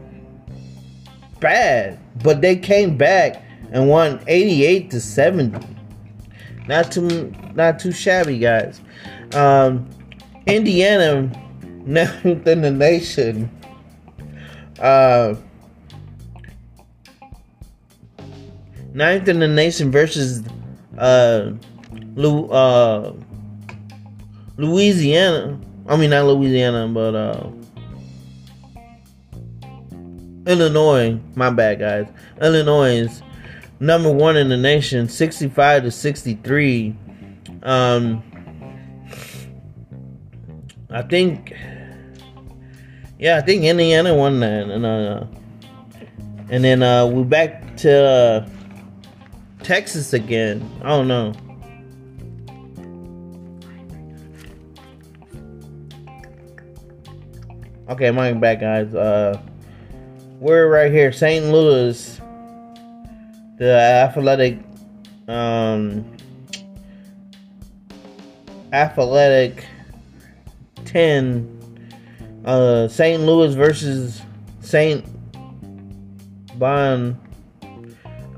bad, 1.40 1.98
but 2.24 2.42
they 2.42 2.56
came 2.56 2.98
back 2.98 3.44
and 3.72 3.90
won 3.90 4.24
88 4.28 4.92
to 4.92 5.02
70. 5.02 5.66
Not 6.68 6.92
too, 6.92 7.34
not 7.54 7.80
too 7.80 7.92
shabby, 7.92 8.40
guys. 8.40 8.82
Um, 9.34 9.90
Indiana, 10.46 11.22
ninth 11.86 12.48
in 12.48 12.62
the 12.62 12.72
nation. 12.72 13.50
Uh, 14.80 15.36
ninth 18.94 19.28
in 19.28 19.40
the 19.40 19.48
nation 19.48 19.92
versus 19.92 20.44
uh, 20.98 21.52
Lou, 22.16 22.48
uh, 22.48 23.14
Louisiana. 24.58 25.60
I 25.88 25.96
mean, 25.96 26.10
not 26.10 26.26
Louisiana, 26.26 26.88
but 26.88 27.16
uh, 27.16 27.50
Illinois. 30.48 31.20
My 31.36 31.50
bad, 31.50 31.80
guys. 31.80 32.08
Illinois 32.42 32.96
is 32.96 33.22
number 33.80 34.12
one 34.12 34.38
in 34.38 34.50
the 34.50 34.58
nation, 34.58 35.10
sixty-five 35.10 35.84
to 35.84 35.92
sixty-three. 35.92 36.96
Um, 37.64 38.24
I 40.90 41.02
think, 41.02 41.54
yeah, 43.20 43.38
I 43.38 43.42
think 43.42 43.66
Indiana 43.66 44.16
won 44.16 44.40
that, 44.40 44.70
and 44.70 44.86
uh, 44.86 45.26
and 46.50 46.64
then 46.64 46.82
uh, 46.82 47.06
we're 47.06 47.26
back 47.26 47.76
to 47.78 47.94
uh, 47.94 48.50
Texas 49.64 50.14
again. 50.14 50.68
I 50.82 50.90
don't 50.90 51.08
know. 51.10 51.34
Okay, 57.90 58.12
my 58.12 58.34
back, 58.34 58.62
guys. 58.62 58.94
Uh, 58.94 59.42
we're 60.39 60.69
right 60.69 60.91
here, 60.91 61.12
St. 61.12 61.45
Louis, 61.45 62.21
the 63.58 63.71
athletic, 63.71 64.60
um, 65.28 66.06
athletic 68.71 69.65
ten. 70.86 71.54
Uh, 72.45 72.88
St. 72.88 73.21
Louis 73.23 73.56
versus 73.56 74.21
St. 74.62 75.06
Bon. 76.58 77.19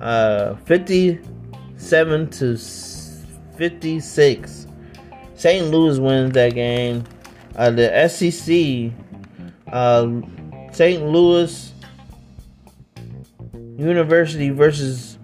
Uh, 0.02 0.56
fifty-seven 0.56 2.30
to 2.30 2.58
fifty-six. 3.58 4.68
St. 5.36 5.68
Louis 5.68 6.00
wins 6.00 6.34
that 6.34 6.54
game. 6.54 7.04
Uh, 7.56 7.72
the 7.72 8.08
SEC 8.08 8.94
uh, 9.72 10.10
St. 10.72 11.06
Louis 11.06 11.74
University 13.80 14.50
versus 14.50 15.18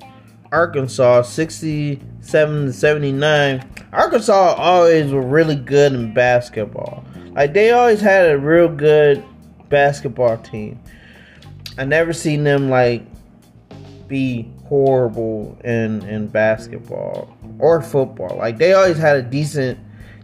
Arkansas, 0.52 1.24
67 1.24 2.66
to 2.66 2.74
79. 2.74 3.70
Arkansas 3.92 4.54
always 4.58 5.12
were 5.12 5.22
really 5.22 5.56
good 5.56 5.94
in 5.94 6.14
basketball. 6.14 7.04
Like 7.34 7.54
they 7.54 7.72
always 7.72 8.00
had 8.00 8.32
a 8.32 8.38
real 8.38 8.70
good 8.70 9.24
basketball 9.70 10.38
team. 10.38 10.80
I 11.78 11.84
never 11.84 12.14
seen 12.14 12.46
them 12.46 12.70
like 12.70 13.04
be 14.08 14.50
horrible 14.66 15.58
in 15.64 16.02
in 16.04 16.28
basketball 16.28 17.36
or 17.60 17.82
football. 17.82 18.38
Like 18.38 18.58
they 18.58 18.74
always 18.74 18.98
had 18.98 19.18
a 19.18 19.22
decent 19.22 19.78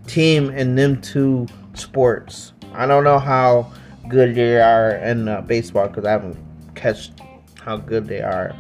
team 0.08 0.50
in 0.52 0.76
them 0.76 1.02
two 1.02 1.48
sports. 1.74 2.54
I 2.74 2.86
don't 2.86 3.04
know 3.04 3.20
how 3.20 3.72
good 4.08 4.36
they 4.36 4.62
are 4.62 4.92
in 4.92 5.28
uh, 5.28 5.42
baseball 5.42 5.90
because 5.90 6.06
I 6.06 6.12
haven't 6.12 6.38
catched 6.76 7.14
how 7.64 7.78
good 7.78 8.08
they 8.08 8.22
are. 8.22 8.56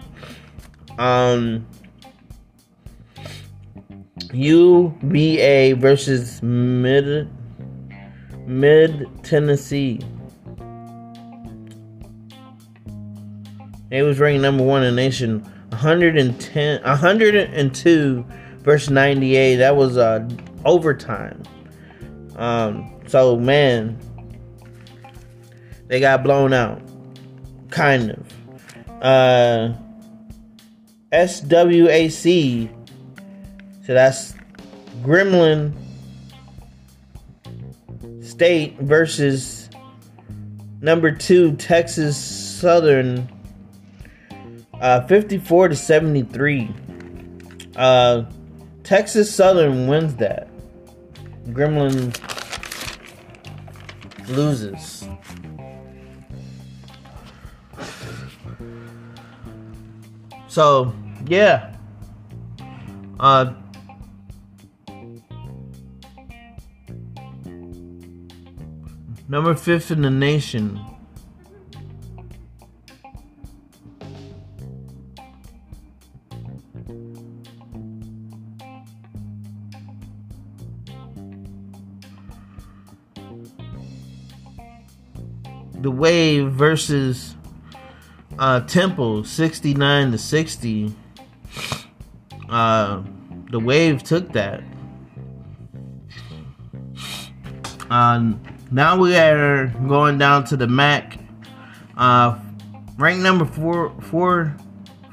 Um, 0.97 1.65
UVA 4.33 5.73
versus 5.73 6.41
Mid 6.41 7.29
Mid 8.47 9.07
Tennessee. 9.23 9.99
They 13.89 14.03
was 14.03 14.19
ranked 14.19 14.41
number 14.41 14.63
one 14.63 14.83
in 14.83 14.95
the 14.95 15.01
nation, 15.01 15.41
110, 15.69 16.81
102 16.81 18.25
versus 18.59 18.89
98. 18.89 19.55
That 19.57 19.75
was 19.75 19.97
uh, 19.97 20.27
overtime. 20.63 21.43
Um, 22.37 23.01
so 23.07 23.37
man, 23.37 23.97
they 25.87 25.99
got 25.99 26.23
blown 26.23 26.53
out, 26.53 26.81
kind 27.69 28.11
of. 28.11 28.40
Uh, 29.01 29.73
SWAC. 31.11 32.69
So 33.85 33.93
that's 33.93 34.35
Grambling 35.01 35.73
State 38.21 38.79
versus 38.79 39.69
number 40.81 41.11
two 41.11 41.55
Texas 41.55 42.17
Southern. 42.17 43.27
Uh, 44.79 45.05
54 45.07 45.69
to 45.69 45.75
73. 45.75 46.69
Uh, 47.75 48.23
Texas 48.83 49.33
Southern 49.33 49.87
wins 49.87 50.15
that. 50.15 50.47
Gremlin 51.47 52.15
loses. 54.27 55.07
So, 60.51 60.93
yeah. 61.27 61.73
Uh, 63.17 63.53
number 69.29 69.55
fifth 69.55 69.91
in 69.91 70.01
the 70.01 70.09
nation. 70.09 70.77
The 85.79 85.89
Wave 85.89 86.51
versus 86.51 87.35
uh, 88.41 88.59
Temple, 88.61 89.23
69 89.23 90.11
to 90.11 90.17
60. 90.17 90.95
Uh, 92.49 93.03
the 93.51 93.59
Wave 93.59 94.01
took 94.01 94.31
that. 94.31 94.63
Uh, 97.91 98.33
now 98.71 98.97
we 98.97 99.15
are 99.15 99.67
going 99.87 100.17
down 100.17 100.43
to 100.45 100.57
the 100.57 100.65
MAC. 100.65 101.19
Uh, 101.95 102.39
number 102.97 103.45
four, 103.45 103.93
four, 104.01 104.57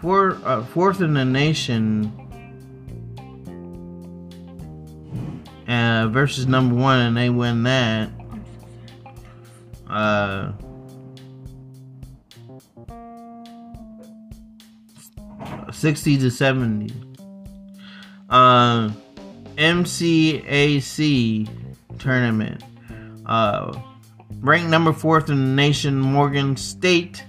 four, 0.00 0.38
uh, 0.44 0.64
fourth 0.64 1.02
in 1.02 1.12
the 1.12 1.24
nation. 1.24 2.10
Uh, 5.68 6.08
versus 6.08 6.46
number 6.46 6.74
one, 6.74 6.98
and 6.98 7.14
they 7.14 7.28
win 7.28 7.62
that. 7.64 8.08
Uh, 9.86 10.52
sixty 15.78 16.18
to 16.18 16.30
seventy. 16.30 16.92
Uh, 18.28 18.90
MCAC 19.56 21.48
tournament. 21.98 22.62
Uh, 23.26 23.78
ranked 24.40 24.70
number 24.70 24.92
fourth 24.92 25.30
in 25.30 25.36
the 25.36 25.62
nation, 25.62 25.98
Morgan 25.98 26.56
State 26.56 27.24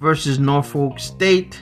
versus 0.00 0.38
Norfolk 0.38 0.98
State. 0.98 1.60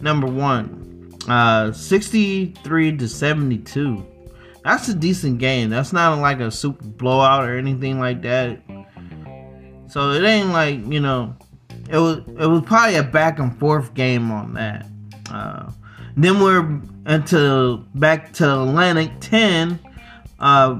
Number 0.00 0.26
one, 0.26 1.14
uh, 1.28 1.72
63 1.72 2.96
to 2.96 3.08
72. 3.08 4.06
That's 4.64 4.88
a 4.88 4.94
decent 4.94 5.38
game. 5.38 5.70
That's 5.70 5.92
not 5.92 6.18
like 6.18 6.40
a 6.40 6.50
super 6.50 6.84
blowout 6.84 7.44
or 7.44 7.56
anything 7.56 8.00
like 8.00 8.22
that. 8.22 8.60
So 9.88 10.10
it 10.10 10.24
ain't 10.24 10.48
like 10.48 10.84
you 10.86 11.00
know, 11.00 11.36
it 11.88 11.98
was 11.98 12.18
it 12.18 12.46
was 12.46 12.62
probably 12.62 12.96
a 12.96 13.02
back 13.02 13.38
and 13.38 13.56
forth 13.58 13.94
game 13.94 14.30
on 14.30 14.54
that. 14.54 14.86
Uh, 15.30 15.70
then 16.16 16.40
we're 16.40 16.80
into 17.06 17.84
back 17.94 18.32
to 18.34 18.62
Atlantic 18.62 19.10
10, 19.20 19.80
uh, 20.38 20.74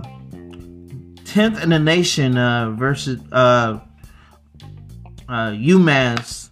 10th 1.35 1.63
in 1.63 1.71
the 1.71 1.79
nation 1.79 2.39
uh, 2.39 2.71
versus 2.71 3.21
uh, 3.33 3.81
uh, 5.29 5.51
UMass 5.51 6.51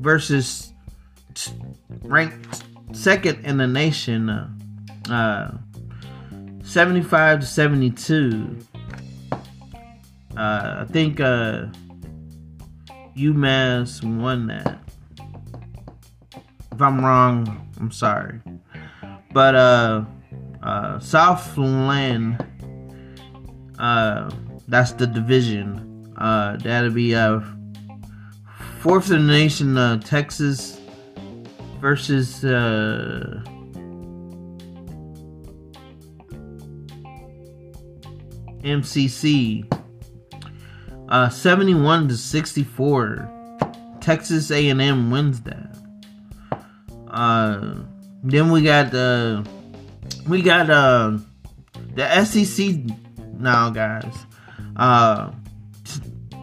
versus 0.00 0.72
t- 1.34 1.52
ranked 2.02 2.64
second 2.92 3.44
in 3.44 3.58
the 3.58 3.66
nation, 3.66 4.28
uh, 4.28 4.50
uh, 5.08 5.52
75 6.64 7.40
to 7.40 7.46
72. 7.46 8.58
Uh, 10.36 10.76
I 10.80 10.86
think 10.90 11.18
UMass 13.16 14.02
won 14.20 14.46
that. 14.48 14.78
I'm 16.82 17.04
wrong, 17.04 17.70
I'm 17.80 17.90
sorry. 17.90 18.40
But 19.32 19.54
uh, 19.54 20.04
uh, 20.62 20.98
Southland, 20.98 22.44
uh, 23.78 24.30
that's 24.68 24.92
the 24.92 25.06
division. 25.06 26.14
Uh, 26.16 26.56
that'll 26.56 26.90
be 26.90 27.14
uh, 27.14 27.40
fourth 28.80 29.10
in 29.10 29.26
the 29.26 29.32
nation, 29.32 29.76
uh, 29.76 29.98
Texas 30.00 30.80
versus 31.80 32.44
uh, 32.44 33.42
MCC. 38.62 39.68
Uh, 41.08 41.28
71 41.28 42.08
to 42.08 42.16
64. 42.16 43.28
Texas 44.00 44.50
A&M 44.50 45.10
wins 45.10 45.42
that. 45.42 45.61
Uh, 47.12 47.74
then 48.22 48.50
we 48.50 48.62
got 48.62 48.90
the 48.90 49.46
we 50.26 50.42
got 50.42 50.70
uh 50.70 51.18
the 51.94 52.24
SEC 52.24 52.74
now, 53.38 53.70
guys. 53.70 54.14
Uh, 54.76 55.32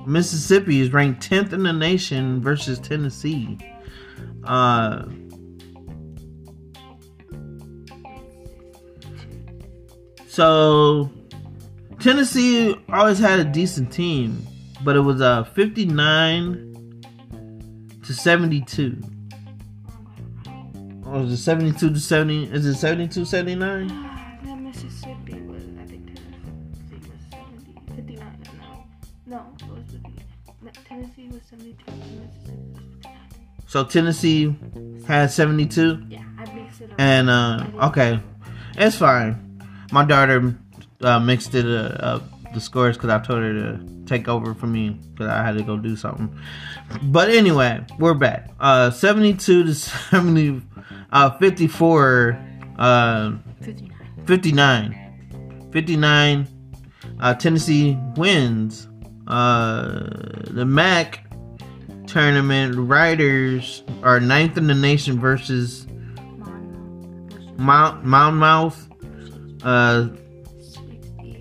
Mississippi 0.05 0.81
is 0.81 0.93
ranked 0.93 1.27
10th 1.27 1.53
in 1.53 1.63
the 1.63 1.73
nation 1.73 2.41
versus 2.41 2.79
Tennessee. 2.79 3.57
Uh, 4.43 5.05
so 10.27 11.09
Tennessee 11.99 12.75
always 12.89 13.19
had 13.19 13.39
a 13.39 13.43
decent 13.43 13.91
team, 13.91 14.45
but 14.83 14.95
it 14.95 15.01
was 15.01 15.21
a 15.21 15.25
uh, 15.25 15.43
59 15.43 17.01
to 18.03 18.13
72. 18.13 19.01
Was 21.11 21.31
it 21.31 21.37
72 21.37 21.91
to 21.91 21.99
70? 21.99 22.51
Is 22.51 22.67
it 22.67 22.75
72 22.75 23.25
79? 23.25 23.87
No, 24.43 24.55
Mississippi 24.55 25.41
was, 25.41 25.63
I 25.81 25.85
think 25.87 26.05
Tennessee 26.05 26.99
was 27.09 27.19
70, 27.31 27.81
59. 27.95 28.43
No, 29.25 29.37
no, 29.37 29.45
it 29.59 29.71
was 29.71 29.85
50. 29.91 30.83
Tennessee 30.87 31.27
was 31.29 31.41
72 31.49 31.83
and 31.87 31.99
Mississippi 31.99 32.61
was 32.75 32.95
59. 33.01 33.17
So 33.65 33.83
Tennessee 33.85 34.55
had 35.07 35.31
72? 35.31 36.05
Yeah, 36.09 36.23
I 36.37 36.53
mixed 36.53 36.81
it 36.81 36.91
up. 36.91 36.99
And, 36.99 37.29
uh, 37.31 37.65
okay. 37.87 38.19
It's 38.77 38.95
fine. 38.95 39.63
My 39.91 40.05
daughter 40.05 40.55
uh, 41.01 41.19
mixed 41.19 41.55
it 41.55 41.65
uh, 41.65 41.97
up 42.01 42.23
the 42.53 42.59
scores 42.59 42.97
because 42.97 43.09
I 43.09 43.19
told 43.19 43.41
her 43.41 43.53
to 43.53 44.03
take 44.05 44.27
over 44.27 44.53
for 44.53 44.67
me 44.67 44.89
because 44.89 45.27
I 45.27 45.43
had 45.43 45.57
to 45.57 45.63
go 45.63 45.77
do 45.77 45.95
something. 45.95 46.37
But 47.03 47.29
anyway, 47.29 47.85
we're 47.99 48.13
back. 48.13 48.49
Uh, 48.59 48.91
72 48.91 49.63
to 49.63 49.73
70, 49.75 50.61
uh, 51.11 51.37
54, 51.37 52.39
uh, 52.77 53.33
59. 53.61 54.25
59. 54.25 55.69
59. 55.71 56.47
Uh, 57.19 57.33
Tennessee 57.35 57.97
wins. 58.15 58.87
Uh, 59.27 60.09
the 60.49 60.65
MAC 60.65 61.25
tournament 62.07 62.75
riders 62.75 63.83
are 64.01 64.19
ninth 64.19 64.57
in 64.57 64.65
the 64.65 64.73
nation 64.73 65.19
versus 65.19 65.85
Mount 67.57 68.03
Monmouth. 68.03 68.87
Uh, 69.63 70.07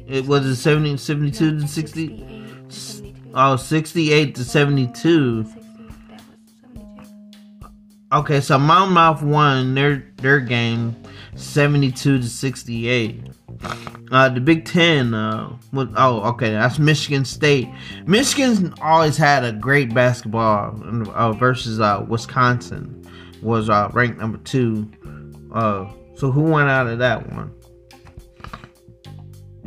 it 0.09 0.27
was 0.27 0.47
a 0.47 0.57
70, 0.57 0.97
72 0.97 1.61
to 1.61 1.69
60. 1.69 2.45
Oh, 3.35 3.57
68 3.57 4.35
to 4.35 4.45
72. 4.45 5.47
Okay, 8.11 8.41
so 8.41 8.59
Monmouth 8.59 9.23
won 9.23 9.75
their 9.75 10.07
their 10.17 10.41
game 10.41 10.97
72 11.37 12.19
to 12.21 12.27
68. 12.27 13.31
Uh, 14.11 14.29
the 14.31 14.41
Big 14.41 14.65
Ten, 14.65 15.13
uh, 15.13 15.55
was, 15.73 15.89
oh, 15.97 16.23
okay, 16.31 16.51
that's 16.51 16.79
Michigan 16.79 17.27
State. 17.27 17.69
Michigan's 18.07 18.73
always 18.81 19.19
had 19.19 19.45
a 19.45 19.53
great 19.53 19.93
basketball 19.93 20.81
uh, 21.15 21.33
versus 21.33 21.81
uh, 21.81 22.05
Wisconsin. 22.09 23.07
was 23.43 23.69
uh, 23.69 23.91
ranked 23.93 24.19
number 24.19 24.39
two. 24.39 24.91
Uh, 25.53 25.91
so 26.17 26.31
who 26.31 26.43
went 26.45 26.71
out 26.71 26.87
of 26.87 26.99
that 26.99 27.31
one? 27.33 27.53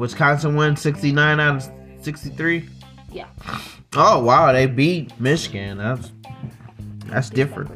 Wisconsin 0.01 0.55
won 0.55 0.75
69 0.75 1.39
out 1.39 1.55
of 1.57 2.03
63. 2.03 2.67
Yeah. 3.11 3.27
Oh 3.93 4.23
wow, 4.23 4.53
they 4.53 4.67
beat 4.67 5.19
Michigan. 5.19 5.77
That's 5.77 6.13
that's 7.07 7.29
different. 7.29 7.71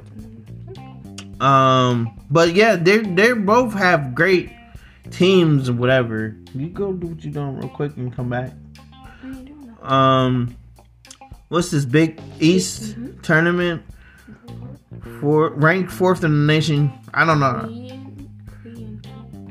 Um, 1.42 2.18
but 2.32 2.54
yeah, 2.56 2.78
they 2.78 3.00
they 3.00 3.34
both 3.34 3.74
have 3.74 4.16
great 4.16 4.50
teams 5.12 5.68
and 5.68 5.78
whatever. 5.78 6.38
You 6.54 6.70
go 6.70 6.94
do 6.94 7.08
what 7.08 7.22
you 7.22 7.32
doing 7.32 7.58
real 7.58 7.68
quick 7.68 7.98
and 7.98 8.16
come 8.16 8.30
back. 8.30 8.54
What 8.54 9.26
are 9.26 9.28
you 9.28 9.44
doing 9.46 9.76
now? 9.84 9.94
Um, 9.94 10.56
what's 11.50 11.72
this 11.72 11.84
Big 11.84 12.22
East 12.40 12.98
Mhm. 12.98 13.22
tournament? 13.22 13.82
For 15.20 15.50
ranked 15.50 15.92
fourth 15.92 16.24
in 16.24 16.32
the 16.32 16.54
nation. 16.54 16.94
I 17.14 17.26
don't 17.26 17.42
know. 17.42 17.92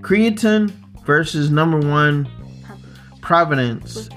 Creighton 0.01 0.73
versus 1.05 1.51
number 1.51 1.79
one 1.79 2.27
Providence. 3.25 4.11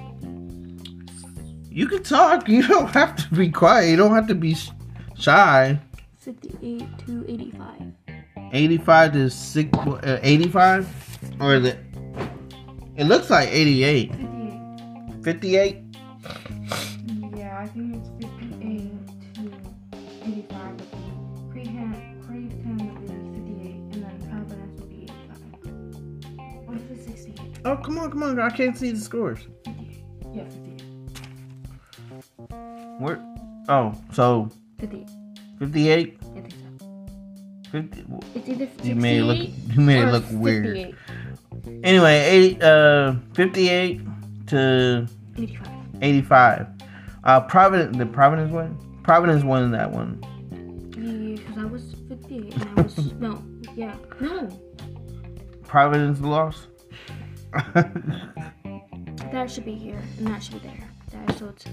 You 1.71 1.87
can 1.87 2.03
talk. 2.03 2.49
You 2.49 2.67
don't 2.67 2.89
have 2.89 3.15
to 3.15 3.35
be 3.35 3.49
quiet. 3.49 3.89
You 3.89 3.95
don't 3.95 4.13
have 4.13 4.27
to 4.27 4.35
be 4.35 4.55
shy. 5.17 5.79
58 6.17 6.85
to 7.07 7.25
85. 7.25 7.93
85 8.51 9.13
to 9.13 9.29
six, 9.29 9.77
uh, 9.77 10.19
85? 10.21 11.39
Or 11.39 11.55
is 11.55 11.65
it? 11.65 11.79
It 12.97 13.05
looks 13.05 13.29
like 13.29 13.47
88. 13.49 14.11
58. 14.11 15.23
58? 15.23 15.86
Oh, 27.67 27.75
come 27.75 27.97
on, 27.97 28.09
come 28.09 28.23
on. 28.23 28.39
I 28.39 28.49
can't 28.49 28.77
see 28.77 28.91
the 28.91 28.99
scores. 28.99 29.39
58. 29.65 30.03
Yeah, 30.33 30.43
58. 30.45 30.83
Where? 33.01 33.19
Oh, 33.67 33.93
so 34.13 34.49
58. 34.79 35.09
58? 35.59 36.17
I 36.21 36.33
think 36.33 36.53
so. 36.53 37.69
50, 37.71 38.05
It's 38.35 38.47
either 38.47 38.65
68 38.67 38.85
you 38.87 38.95
made 38.95 39.17
it 39.17 39.23
look, 39.23 39.37
you 39.75 39.81
made 39.81 39.97
it 39.99 40.05
or 40.05 40.11
look 40.11 40.23
weird. 40.31 40.95
58. 41.65 41.83
Anyway, 41.83 42.19
eight, 42.19 42.63
uh, 42.63 43.15
58 43.33 44.01
to 44.47 45.07
85. 45.37 45.67
85. 46.01 46.67
Uh, 47.25 47.41
Providence, 47.41 47.97
the 47.97 48.05
Providence 48.05 48.53
one? 48.53 48.77
Providence 49.03 49.43
won 49.43 49.71
that 49.71 49.91
one. 49.91 50.23
Yeah, 50.95 51.35
because 51.35 51.57
I 51.57 51.65
was 51.65 51.95
58 52.07 52.55
and 52.55 52.79
I 52.79 52.81
was. 52.81 53.13
no. 53.19 53.43
Yeah. 53.75 53.93
No. 54.21 54.47
Providence 55.63 56.21
lost. 56.21 56.67
That 59.31 59.51
should 59.51 59.65
be 59.65 59.75
here 59.75 60.01
and 60.17 60.27
that 60.27 60.41
should 60.41 60.61
be 60.61 60.69
there. 60.69 60.89
That, 61.11 61.37
so 61.37 61.49
it's 61.49 61.65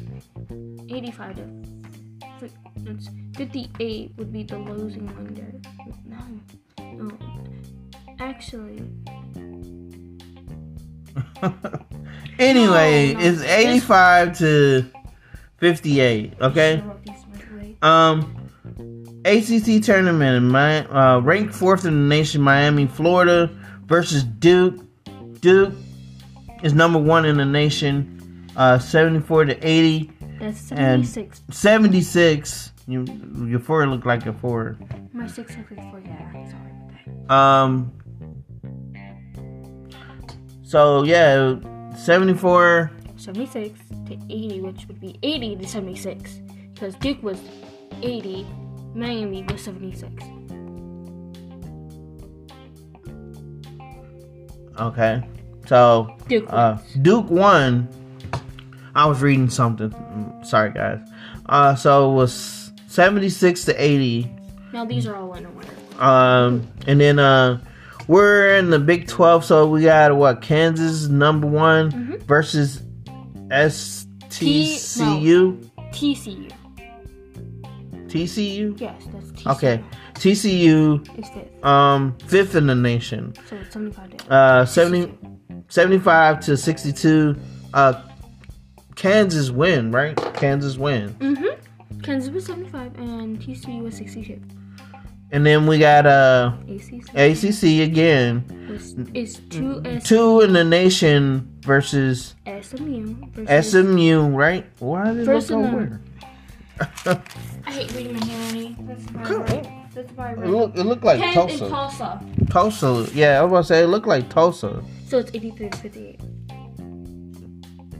85 0.92 1.36
to. 1.36 1.48
It's 2.86 3.08
58 3.36 4.12
would 4.16 4.32
be 4.32 4.42
the 4.42 4.58
losing 4.58 5.06
one 5.06 5.34
there. 5.34 5.54
No. 6.04 6.18
No. 7.04 7.18
Actually. 8.18 8.82
anyway, 12.38 13.14
No, 13.14 13.20
no. 13.20 13.26
it's 13.26 13.42
85 13.42 14.38
to 14.38 14.84
58. 15.58 16.34
Okay. 16.40 16.76
I 16.76 16.80
wrote 16.80 17.02
these 17.04 17.14
right 17.32 17.52
away. 17.52 17.76
Um, 17.82 18.50
ACC 19.24 19.82
tournament, 19.82 20.36
in 20.36 20.48
my 20.48 20.84
uh, 20.86 21.20
ranked 21.20 21.54
fourth 21.54 21.84
in 21.84 21.94
the 21.94 22.14
nation, 22.14 22.42
Miami, 22.42 22.86
Florida 22.86 23.48
versus 23.86 24.24
Duke. 24.24 24.83
Duke 25.44 25.74
is 26.62 26.72
number 26.72 26.98
one 26.98 27.26
in 27.26 27.36
the 27.36 27.44
nation, 27.44 28.48
uh, 28.56 28.78
74 28.78 29.44
to 29.44 29.68
80. 29.68 30.10
That's 30.40 30.72
and- 30.72 31.06
76. 31.06 31.42
76. 31.50 32.72
You, 32.86 33.04
your 33.46 33.60
four 33.60 33.86
look 33.86 34.06
like 34.06 34.24
a 34.24 34.32
four. 34.32 34.78
My 35.12 35.26
6 35.26 35.54
6 35.54 35.66
4. 35.66 36.02
Yeah. 36.02 36.32
Sorry 36.32 36.70
about 36.70 37.28
that. 37.28 37.34
Um. 37.34 37.92
So 40.62 41.02
yeah, 41.02 41.56
74. 41.94 42.90
76 43.16 43.78
to 44.06 44.14
80, 44.30 44.60
which 44.62 44.88
would 44.88 44.98
be 44.98 45.18
80 45.22 45.56
to 45.56 45.68
76. 45.68 46.40
Because 46.72 46.94
Duke 46.96 47.22
was 47.22 47.38
80, 48.00 48.46
Miami 48.94 49.44
was 49.50 49.62
76. 49.62 50.10
Okay. 54.78 55.22
So 55.66 56.16
Duke 56.28 56.46
uh. 56.50 56.78
Duke 57.02 57.28
won. 57.30 57.88
I 58.94 59.06
was 59.06 59.22
reading 59.22 59.50
something. 59.50 59.92
Sorry, 60.44 60.70
guys. 60.72 61.00
Uh, 61.46 61.74
so 61.74 62.12
it 62.12 62.14
was 62.14 62.72
76 62.86 63.64
to 63.64 63.74
80. 63.82 64.30
Now 64.72 64.84
these 64.84 65.06
are 65.06 65.16
all 65.16 65.30
winner 65.30 65.50
winner. 65.50 65.70
Um, 65.98 66.66
and 66.86 67.00
then 67.00 67.18
uh, 67.18 67.60
we're 68.08 68.56
in 68.56 68.70
the 68.70 68.78
Big 68.78 69.08
12, 69.08 69.44
so 69.44 69.66
we 69.68 69.82
got 69.82 70.14
what 70.16 70.42
Kansas 70.42 71.08
number 71.08 71.46
one 71.46 71.90
Mhm. 71.90 72.22
versus 72.24 72.82
STCU. 73.50 75.58
TCU. 75.92 76.50
TCU. 78.08 78.80
Yes, 78.80 79.02
that's 79.12 79.30
TCU. 79.32 79.52
Okay, 79.56 79.84
TCU. 80.14 81.06
It's 81.18 81.28
fifth. 81.30 81.64
Um, 81.64 82.16
fifth 82.26 82.54
in 82.54 82.66
the 82.66 82.74
nation. 82.74 83.34
So 83.48 83.56
it's 83.56 83.72
75 83.72 84.16
to 84.16 84.32
Uh, 84.32 84.64
70, 84.64 85.18
75 85.68 86.40
to 86.40 86.56
62. 86.56 87.36
Uh, 87.72 88.00
Kansas 88.96 89.50
win, 89.50 89.90
right? 89.90 90.16
Kansas 90.34 90.76
win. 90.78 91.14
Mm-hmm. 91.14 92.00
Kansas 92.02 92.30
was 92.32 92.46
75 92.46 92.96
and 92.98 93.40
TCU 93.40 93.82
was 93.82 93.96
62. 93.96 94.40
And 95.32 95.44
then 95.44 95.66
we 95.66 95.78
got 95.78 96.06
uh 96.06 96.52
ACC. 96.68 97.08
ACC 97.16 97.62
again. 97.82 98.44
was, 98.70 98.92
is 99.14 99.40
2S 99.40 100.04
Two 100.04 100.42
in 100.42 100.52
the 100.52 100.62
nation 100.62 101.50
versus 101.62 102.36
SMU 102.46 103.16
versus. 103.32 103.70
SMU, 103.72 104.28
right? 104.28 104.64
Why 104.78 105.06
did 105.12 105.26
it 105.26 105.32
look 105.32 105.42
so 105.42 105.58
weird? 105.58 106.00
I 107.66 107.70
hate 107.72 107.92
reading 107.94 108.20
my 108.20 108.26
handwriting. 108.26 108.86
That's 108.86 109.10
my 109.10 109.24
Come 109.24 109.42
right. 109.42 109.83
That's 109.94 110.16
my 110.16 110.32
It 110.32 110.38
look, 110.46 110.76
it 110.76 110.82
looked 110.84 111.04
like 111.04 111.20
and 111.20 111.34
Tulsa. 111.34 111.68
Tulsa. 111.68 112.20
Tulsa. 112.50 113.08
Yeah, 113.14 113.38
I 113.38 113.42
was 113.42 113.50
about 113.52 113.60
to 113.60 113.64
say 113.66 113.82
it 113.84 113.86
looked 113.86 114.06
like 114.08 114.28
Tulsa. 114.28 114.82
So 115.08 115.18
it's 115.18 115.30
83 115.34 115.68
to 115.70 115.76
58. 115.78 116.20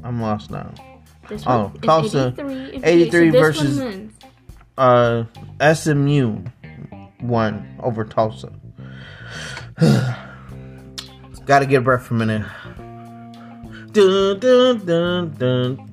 I'm 0.02 0.20
lost 0.20 0.50
now. 0.50 0.72
This 1.28 1.42
Oh, 1.46 1.64
one 1.66 1.74
is 1.76 1.80
Tulsa, 1.82 2.26
83, 2.36 2.74
and 2.74 2.84
83 2.84 3.30
so 3.32 3.38
versus- 3.40 3.78
One 3.78 3.86
wins. 3.86 4.12
Uh, 4.76 5.24
SMU 5.74 6.38
won 7.22 7.66
over 7.82 8.04
Tulsa. 8.04 8.52
Got 11.46 11.58
to 11.60 11.66
get 11.66 11.76
a 11.76 11.80
breath 11.80 12.02
for 12.06 12.14
a 12.14 12.18
minute. 12.18 12.42
Dun, 13.92 14.40
dun, 14.40 14.84
dun, 14.84 15.30
dun. 15.38 15.90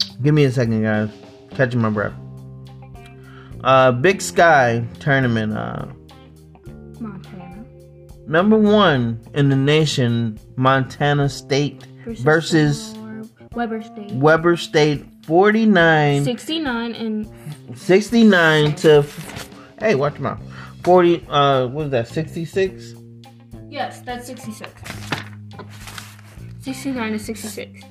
Give 0.22 0.32
me 0.34 0.44
a 0.44 0.50
second, 0.50 0.82
guys. 0.82 1.10
Catching 1.50 1.80
my 1.80 1.90
breath. 1.90 2.14
Uh, 3.62 3.92
Big 3.92 4.20
Sky 4.22 4.84
tournament. 5.00 5.56
Uh, 5.56 5.86
Montana 6.98 7.50
number 8.30 8.56
one 8.56 9.20
in 9.34 9.48
the 9.48 9.56
nation, 9.56 10.38
Montana 10.56 11.28
State 11.28 11.82
versus, 12.04 12.22
versus 12.22 12.98
Weber 13.52 13.82
State. 13.82 14.12
Weber 14.12 14.56
State, 14.56 15.04
49 15.24 16.24
69 16.24 16.94
and 16.94 17.32
69 17.76 18.74
to. 18.76 19.04
Hey, 19.78 19.94
watch 19.96 20.14
your 20.14 20.22
mouth. 20.22 20.40
40, 20.84 21.26
uh, 21.28 21.66
what 21.66 21.86
is 21.86 21.90
that, 21.90 22.08
66? 22.08 22.94
yes, 23.68 24.00
that's 24.00 24.26
66. 24.26 24.70
69 26.60 27.12
to 27.12 27.18
66. 27.18 27.82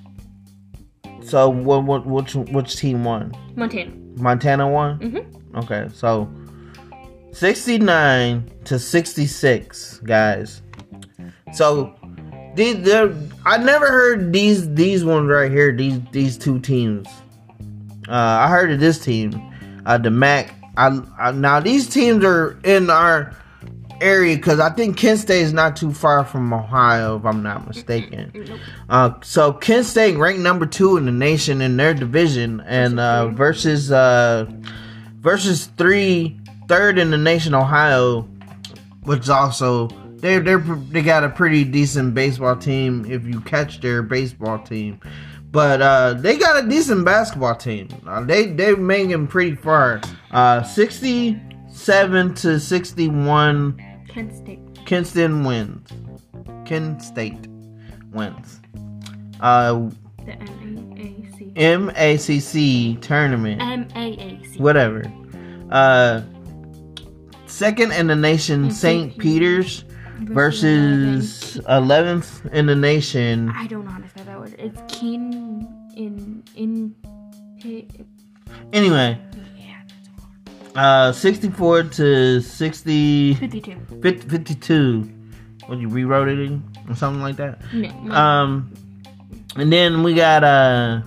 So, 1.23 1.49
what, 1.49 1.83
what, 1.83 2.05
which, 2.05 2.35
which 2.35 2.75
team 2.77 3.03
won? 3.03 3.31
Montana. 3.55 3.91
Montana 4.15 4.67
won? 4.67 4.99
Mm-hmm. 4.99 5.38
Okay, 5.55 5.87
so 5.93 6.29
69 7.31 8.51
to 8.65 8.79
66, 8.79 9.99
guys. 9.99 10.61
So, 11.53 11.95
these, 12.55 12.87
I 13.45 13.57
never 13.57 13.87
heard 13.87 14.33
these 14.33 14.73
these 14.73 15.05
ones 15.05 15.29
right 15.29 15.51
here. 15.51 15.71
These 15.71 16.01
these 16.11 16.37
two 16.37 16.59
teams. 16.59 17.07
Uh, 18.07 18.13
I 18.13 18.49
heard 18.49 18.71
of 18.71 18.79
this 18.79 18.99
team, 18.99 19.39
uh, 19.85 19.97
the 19.97 20.09
Mac. 20.09 20.55
I, 20.75 20.99
I 21.17 21.31
now 21.31 21.59
these 21.59 21.87
teams 21.87 22.23
are 22.23 22.59
in 22.63 22.89
our 22.89 23.35
area 24.01 24.35
because 24.35 24.59
I 24.59 24.69
think 24.69 24.97
Kent 24.97 25.19
State 25.19 25.41
is 25.41 25.53
not 25.53 25.75
too 25.75 25.93
far 25.93 26.23
from 26.25 26.53
Ohio, 26.53 27.17
if 27.17 27.25
I'm 27.25 27.43
not 27.43 27.67
mistaken. 27.67 28.59
Uh, 28.89 29.13
so 29.21 29.53
Kent 29.53 29.85
State 29.85 30.17
ranked 30.17 30.41
number 30.41 30.65
two 30.65 30.97
in 30.97 31.05
the 31.05 31.11
nation 31.11 31.61
in 31.61 31.77
their 31.77 31.93
division, 31.93 32.61
and 32.61 32.99
uh, 32.99 33.27
versus 33.29 33.91
uh, 33.91 34.49
versus 35.19 35.67
three 35.77 36.39
third 36.67 36.97
in 36.97 37.11
the 37.11 37.17
nation, 37.17 37.53
Ohio, 37.53 38.21
which 39.03 39.21
is 39.21 39.29
also 39.29 39.87
they 40.17 40.39
they 40.39 40.55
they 40.55 41.01
got 41.01 41.23
a 41.23 41.29
pretty 41.29 41.63
decent 41.63 42.13
baseball 42.13 42.55
team 42.55 43.05
if 43.09 43.25
you 43.25 43.41
catch 43.41 43.79
their 43.81 44.01
baseball 44.03 44.59
team, 44.59 44.99
but 45.51 45.81
uh, 45.81 46.13
they 46.13 46.37
got 46.37 46.63
a 46.63 46.67
decent 46.67 47.05
basketball 47.05 47.55
team. 47.55 47.87
Uh, 48.05 48.21
they 48.21 48.47
they 48.47 48.75
making 48.75 49.27
pretty 49.27 49.55
far. 49.55 50.01
Uh, 50.31 50.61
sixty 50.63 51.39
seven 51.69 52.33
to 52.35 52.59
sixty 52.59 53.07
one. 53.07 53.77
Kent 54.07 54.35
State. 54.35 54.59
Kinston 54.85 55.43
wins. 55.43 55.87
Kent 56.65 57.01
State 57.01 57.47
wins. 58.11 58.59
Uh, 59.39 59.89
The 60.25 60.31
MAAC. 60.33 60.58
MACC 61.59 62.99
tournament. 63.01 63.61
MAAC. 63.61 64.59
whatever. 64.59 65.03
Uh, 65.69 66.21
second 67.45 67.91
in 67.91 68.07
the 68.07 68.15
nation, 68.15 68.71
St. 68.71 69.11
St. 69.11 69.17
Peter's 69.17 69.83
versus 70.21 71.57
11th 71.67 72.51
in 72.53 72.65
the 72.65 72.75
nation. 72.75 73.49
I 73.55 73.67
don't 73.67 73.85
know 73.85 73.91
how 73.91 73.99
to 73.99 74.09
say 74.09 74.23
that 74.25 74.39
word. 74.39 74.55
It's 74.57 74.79
keen 74.87 75.67
in 75.95 76.43
in. 76.55 76.95
Anyway, 78.71 79.19
Yeah, 79.57 80.81
uh, 80.81 81.11
64 81.11 81.83
to 81.83 82.41
60, 82.41 83.33
52. 83.35 83.77
50, 84.01 84.29
52. 84.29 85.09
What 85.67 85.77
you 85.79 85.89
rewrote 85.89 86.29
it 86.29 86.51
or 86.87 86.95
something 86.95 87.21
like 87.21 87.35
that. 87.35 87.59
No. 87.73 87.91
my- 88.01 88.41
Um, 88.41 88.73
and 89.57 89.71
then 89.73 90.03
we 90.03 90.13
got 90.15 90.43
uh, 90.43 91.01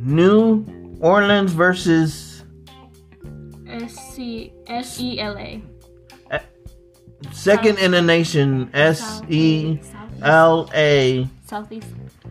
New 0.00 0.66
Orleans 1.00 1.52
versus 1.52 2.44
S 3.68 4.14
C 4.14 4.52
S 4.66 5.00
E 5.00 5.20
L 5.20 5.36
A. 5.38 5.62
second 7.32 7.78
in 7.78 7.92
the 7.92 8.02
nation, 8.02 8.70
S 8.72 9.22
E 9.28 9.78
L 10.22 10.70
A. 10.74 11.28
Southeast. 11.44 11.88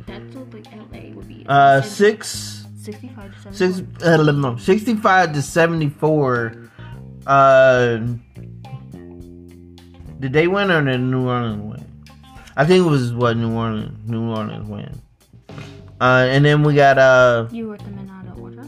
That's 0.08 0.36
what 0.36 0.54
like 0.54 0.74
L 0.76 0.88
A 0.94 1.14
would 1.14 1.28
be. 1.28 1.46
Uh, 1.48 1.82
six. 1.82 2.66
65 2.82 3.34
to 3.36 3.54
74. 3.54 3.54
Six, 3.54 4.04
uh, 4.04 4.32
no, 4.32 4.56
65 4.58 5.34
to 5.34 5.42
74. 5.42 6.72
Uh, 7.28 7.98
did 10.20 10.34
they 10.34 10.48
win 10.48 10.72
or 10.72 10.84
did 10.84 11.00
New 11.00 11.28
Orleans 11.28 11.62
win? 11.62 11.86
I 12.58 12.66
think 12.66 12.86
it 12.86 12.90
was 12.90 13.14
what 13.14 13.38
New 13.38 13.56
Orleans 13.56 14.10
New 14.10 14.30
Orleans 14.32 14.68
win. 14.68 15.02
Uh, 16.02 16.26
and 16.30 16.46
then 16.46 16.64
we 16.64 16.74
got 16.76 16.98
uh 16.98 17.48
You 17.52 17.72
wrote 17.72 17.80
them 17.84 17.98
in 18.00 18.10
out 18.10 18.28
of 18.28 18.40
order. 18.42 18.64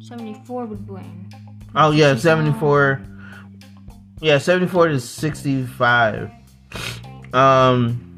74 0.00 0.66
would 0.66 0.88
win. 0.88 1.30
oh 1.76 1.92
yeah 1.92 2.16
74 2.16 3.00
yeah 4.20 4.38
74 4.38 4.88
to 4.88 5.00
65 5.00 6.30
um 7.32 8.16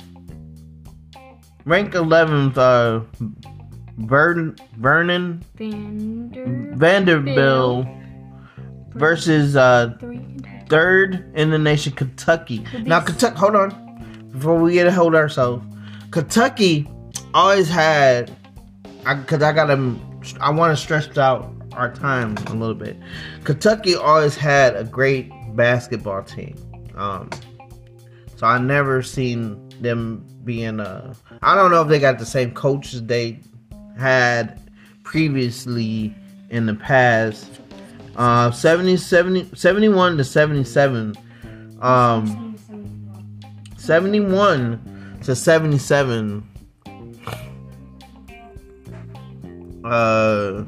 rank 1.67 1.93
11th 1.93 2.57
uh 2.57 3.01
Vern, 3.99 4.57
Vernon 4.79 5.45
Vander. 5.55 6.73
Vanderbilt 6.77 7.87
versus 8.95 9.55
uh 9.55 9.93
third 10.69 11.31
in 11.37 11.51
the 11.51 11.59
nation, 11.59 11.93
Kentucky. 11.93 12.65
Now, 12.85 13.01
Kentucky, 13.01 13.37
hold 13.37 13.55
on. 13.55 14.29
Before 14.33 14.59
we 14.59 14.73
get 14.73 14.87
a 14.87 14.93
hold 14.93 15.15
ourselves, 15.15 15.63
Kentucky 16.11 16.89
always 17.35 17.69
had, 17.69 18.37
because 19.05 19.43
I, 19.43 19.53
got 19.53 19.67
to, 19.67 19.99
I 20.41 20.51
want 20.51 20.77
to 20.77 20.83
stretch 20.83 21.17
out 21.19 21.53
our 21.73 21.93
time 21.93 22.37
a 22.49 22.55
little 22.55 22.75
bit. 22.75 22.97
Kentucky 23.45 23.95
always 23.95 24.37
had 24.37 24.77
a 24.77 24.85
great 24.85 25.31
basketball 25.55 26.23
team. 26.23 26.57
Um, 26.95 27.31
so 28.37 28.47
I 28.47 28.59
never 28.59 29.03
seen 29.03 29.69
them 29.81 30.27
being 30.45 30.81
uh 30.81 31.15
I 31.43 31.55
don't 31.55 31.71
know 31.71 31.83
if 31.83 31.89
they 31.89 31.99
got 31.99 32.19
the 32.19 32.27
same 32.27 32.53
coaches 32.53 33.05
they 33.05 33.41
had 33.99 34.61
previously 35.03 36.15
in 36.51 36.67
the 36.67 36.75
past. 36.75 37.61
Uh 38.17 38.51
70, 38.51 38.97
70 38.97 39.55
71 39.55 40.17
to 40.17 40.25
77. 40.25 41.15
Um 41.81 42.57
71 43.77 45.21
to 45.25 45.37
77. 45.37 46.49
Uh 49.93 50.65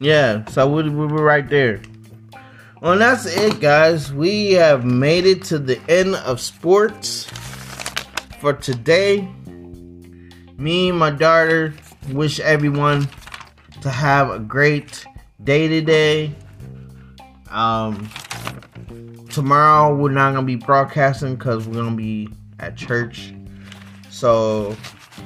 Yeah, 0.00 0.44
so 0.46 0.68
we, 0.68 0.88
we 0.88 1.06
were 1.06 1.22
right 1.22 1.48
there. 1.48 1.80
Well, 2.80 2.98
that's 2.98 3.26
it, 3.26 3.60
guys. 3.60 4.12
We 4.12 4.52
have 4.52 4.84
made 4.84 5.24
it 5.26 5.44
to 5.44 5.58
the 5.58 5.80
end 5.88 6.16
of 6.16 6.40
sports 6.40 7.24
for 8.40 8.52
today. 8.52 9.28
Me 10.56 10.88
and 10.88 10.98
my 10.98 11.10
daughter 11.10 11.74
wish 12.10 12.40
everyone 12.40 13.08
to 13.82 13.90
have 13.90 14.30
a 14.30 14.38
great 14.40 15.04
day 15.42 15.68
today. 15.68 16.34
Um, 17.50 18.08
tomorrow 19.30 19.94
we're 19.94 20.10
not 20.10 20.34
gonna 20.34 20.46
be 20.46 20.56
broadcasting 20.56 21.36
because 21.36 21.66
we're 21.66 21.82
gonna 21.82 21.96
be 21.96 22.28
at 22.58 22.76
church. 22.76 23.32
So 24.10 24.76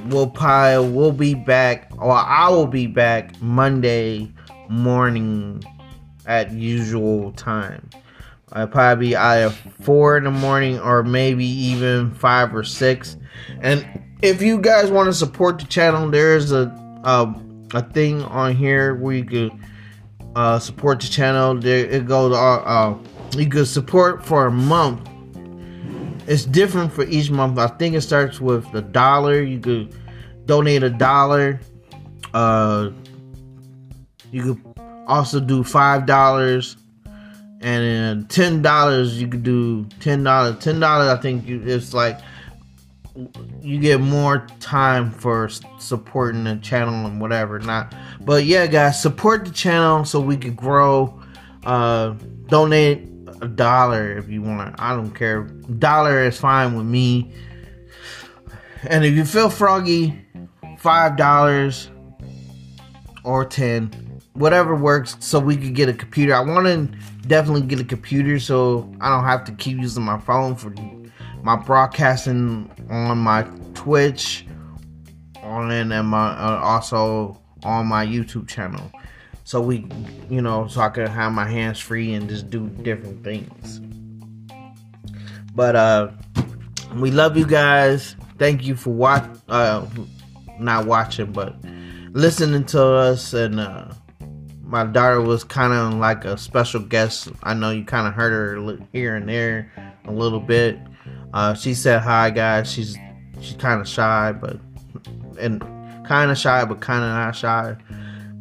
we'll 0.06 0.30
probably 0.30 0.88
we'll 0.90 1.12
be 1.12 1.34
back, 1.34 1.90
or 1.98 2.12
I 2.12 2.48
will 2.48 2.66
be 2.66 2.86
back 2.86 3.40
Monday 3.40 4.32
morning 4.68 5.62
at 6.26 6.52
usual 6.52 7.32
time. 7.32 7.88
I'll 8.52 8.68
probably 8.68 9.08
be 9.08 9.16
either 9.16 9.50
four 9.80 10.18
in 10.18 10.24
the 10.24 10.30
morning 10.30 10.78
or 10.78 11.02
maybe 11.02 11.46
even 11.46 12.12
five 12.12 12.54
or 12.54 12.64
six. 12.64 13.16
And 13.60 13.86
if 14.20 14.42
you 14.42 14.60
guys 14.60 14.90
want 14.90 15.06
to 15.06 15.14
support 15.14 15.58
the 15.58 15.64
channel, 15.66 16.10
there's 16.10 16.52
a 16.52 16.64
a, 17.04 17.34
a 17.74 17.82
thing 17.82 18.22
on 18.22 18.54
here 18.54 18.94
where 18.94 19.16
you 19.16 19.24
could 19.24 19.52
uh, 20.36 20.58
support 20.58 21.00
the 21.00 21.08
channel. 21.08 21.58
There 21.58 21.84
it 21.84 22.06
goes. 22.06 22.32
Uh, 22.32 22.62
uh, 22.62 22.98
you 23.34 23.48
could 23.48 23.66
support 23.66 24.24
for 24.24 24.46
a 24.46 24.50
month. 24.50 25.08
It's 26.26 26.44
different 26.44 26.92
for 26.92 27.04
each 27.04 27.30
month. 27.30 27.58
I 27.58 27.66
think 27.66 27.94
it 27.94 28.02
starts 28.02 28.40
with 28.40 28.72
a 28.74 28.82
dollar. 28.82 29.42
You 29.42 29.58
could 29.58 29.94
donate 30.46 30.82
a 30.82 30.90
dollar. 30.90 31.60
Uh, 32.32 32.90
you 34.30 34.42
could 34.54 34.74
also 35.06 35.40
do 35.40 35.64
five 35.64 36.06
dollars, 36.06 36.76
and 37.04 37.60
then 37.60 38.26
ten 38.28 38.62
dollars. 38.62 39.20
You 39.20 39.28
could 39.28 39.42
do 39.42 39.84
ten 40.00 40.22
dollars. 40.22 40.62
Ten 40.62 40.78
dollars. 40.78 41.08
I 41.08 41.20
think 41.20 41.48
it's 41.48 41.92
like 41.92 42.20
you 43.60 43.78
get 43.78 44.00
more 44.00 44.46
time 44.60 45.10
for 45.10 45.48
supporting 45.78 46.44
the 46.44 46.56
channel 46.56 47.06
and 47.06 47.20
whatever. 47.20 47.58
Not, 47.58 47.94
but 48.20 48.44
yeah, 48.44 48.66
guys, 48.66 49.02
support 49.02 49.44
the 49.44 49.50
channel 49.50 50.04
so 50.04 50.20
we 50.20 50.36
could 50.36 50.56
grow. 50.56 51.20
Uh, 51.64 52.14
donate 52.46 53.11
a 53.42 53.48
dollar 53.48 54.16
if 54.16 54.28
you 54.28 54.40
want. 54.40 54.74
I 54.78 54.94
don't 54.94 55.10
care. 55.10 55.42
Dollar 55.42 56.24
is 56.24 56.38
fine 56.38 56.76
with 56.76 56.86
me. 56.86 57.32
And 58.84 59.04
if 59.04 59.14
you 59.14 59.24
feel 59.24 59.50
froggy, 59.50 60.24
five 60.78 61.16
dollars 61.16 61.90
or 63.24 63.44
ten, 63.44 64.20
whatever 64.34 64.74
works, 64.74 65.16
so 65.20 65.38
we 65.38 65.56
could 65.56 65.74
get 65.74 65.88
a 65.88 65.92
computer. 65.92 66.34
I 66.34 66.40
want 66.40 66.66
to 66.66 67.28
definitely 67.28 67.62
get 67.62 67.80
a 67.80 67.84
computer 67.84 68.38
so 68.38 68.90
I 69.00 69.08
don't 69.08 69.24
have 69.24 69.44
to 69.44 69.52
keep 69.52 69.78
using 69.78 70.04
my 70.04 70.18
phone 70.18 70.54
for 70.54 70.72
my 71.42 71.56
broadcasting 71.56 72.70
on 72.90 73.18
my 73.18 73.42
Twitch, 73.74 74.46
on 75.42 75.70
and 75.70 76.08
my 76.08 76.30
uh, 76.30 76.60
also 76.62 77.40
on 77.64 77.86
my 77.86 78.06
YouTube 78.06 78.48
channel. 78.48 78.90
So 79.44 79.60
we, 79.60 79.86
you 80.30 80.40
know, 80.40 80.66
so 80.68 80.80
I 80.80 80.88
could 80.88 81.08
have 81.08 81.32
my 81.32 81.48
hands 81.48 81.78
free 81.78 82.14
and 82.14 82.28
just 82.28 82.50
do 82.50 82.68
different 82.68 83.24
things. 83.24 83.80
But 85.54 85.76
uh, 85.76 86.10
we 86.96 87.10
love 87.10 87.36
you 87.36 87.46
guys. 87.46 88.16
Thank 88.38 88.64
you 88.64 88.76
for 88.76 88.90
watch, 88.90 89.28
uh, 89.48 89.86
not 90.58 90.86
watching, 90.86 91.32
but 91.32 91.56
listening 92.12 92.64
to 92.66 92.84
us. 92.84 93.34
And 93.34 93.60
uh, 93.60 93.92
my 94.62 94.84
daughter 94.84 95.20
was 95.20 95.44
kind 95.44 95.72
of 95.72 95.98
like 95.98 96.24
a 96.24 96.38
special 96.38 96.80
guest. 96.80 97.28
I 97.42 97.54
know 97.54 97.70
you 97.70 97.84
kind 97.84 98.06
of 98.06 98.14
heard 98.14 98.32
her 98.32 98.78
here 98.92 99.16
and 99.16 99.28
there 99.28 99.70
a 100.06 100.12
little 100.12 100.40
bit. 100.40 100.78
Uh, 101.34 101.54
she 101.54 101.74
said 101.74 102.00
hi, 102.00 102.30
guys. 102.30 102.70
She's 102.70 102.96
she's 103.40 103.56
kind 103.56 103.80
of 103.80 103.88
shy, 103.88 104.32
but 104.32 104.58
and 105.38 105.60
kind 106.06 106.30
of 106.30 106.38
shy, 106.38 106.64
but 106.64 106.80
kind 106.80 107.04
of 107.04 107.10
not 107.10 107.36
shy. 107.36 107.76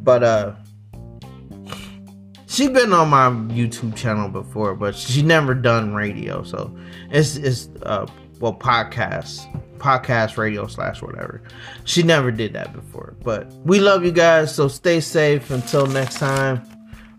But 0.03 0.23
uh, 0.23 0.53
she 2.51 2.67
been 2.67 2.91
on 2.91 3.09
my 3.09 3.29
YouTube 3.55 3.95
channel 3.95 4.27
before, 4.27 4.75
but 4.75 4.93
she 4.93 5.21
never 5.21 5.53
done 5.53 5.93
radio, 5.93 6.43
so 6.43 6.75
it's 7.09 7.37
it's 7.37 7.69
uh 7.83 8.05
well 8.41 8.53
podcast 8.53 9.47
podcast 9.77 10.37
radio 10.37 10.67
slash 10.67 11.01
whatever. 11.01 11.41
She 11.85 12.03
never 12.03 12.29
did 12.29 12.51
that 12.53 12.73
before. 12.73 13.15
But 13.23 13.51
we 13.63 13.79
love 13.79 14.03
you 14.03 14.11
guys, 14.11 14.53
so 14.53 14.67
stay 14.67 14.99
safe 14.99 15.49
until 15.49 15.87
next 15.87 16.19
time. 16.19 16.61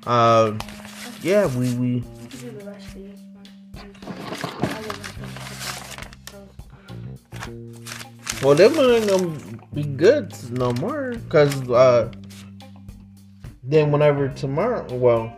Uh 0.07 0.53
yeah, 1.23 1.47
we 1.57 1.73
we 1.77 2.05
well 8.43 8.55
them 8.55 8.79
ain't 8.79 9.09
gonna 9.09 9.39
be 9.73 9.85
good 9.85 10.31
no 10.51 10.73
more. 10.75 11.15
Cause 11.31 11.71
uh 11.71 12.13
then 13.63 13.93
whenever 13.93 14.29
tomorrow 14.29 14.87
well 14.95 15.29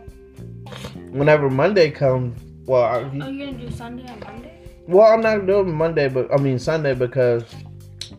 whenever 1.11 1.49
Monday 1.49 1.91
comes 1.91 2.35
well 2.65 2.83
I, 2.83 2.97
Oh, 3.21 3.29
you're 3.29 3.47
gonna 3.47 3.57
do 3.57 3.71
Sunday 3.71 4.05
and 4.07 4.23
Monday? 4.23 4.59
well 4.87 5.13
I'm 5.13 5.21
not 5.21 5.45
doing 5.45 5.73
Monday 5.73 6.09
but 6.09 6.33
I 6.33 6.37
mean 6.37 6.57
Sunday 6.59 6.93
because 6.95 7.43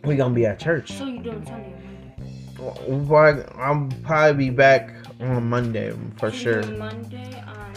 we 0.04 0.14
gonna 0.16 0.34
be 0.34 0.46
at 0.46 0.60
church. 0.60 0.92
So 0.92 1.04
you're 1.06 1.22
doing 1.22 1.44
Sunday 1.46 1.74
Monday? 1.74 3.02
Well, 3.04 3.44
I'm 3.58 3.90
probably 4.02 4.46
be 4.46 4.50
back 4.50 4.94
on 5.20 5.48
Monday 5.48 5.92
for 6.16 6.30
So 6.30 6.36
sure. 6.36 6.62
Monday 6.66 7.42
on. 7.46 7.74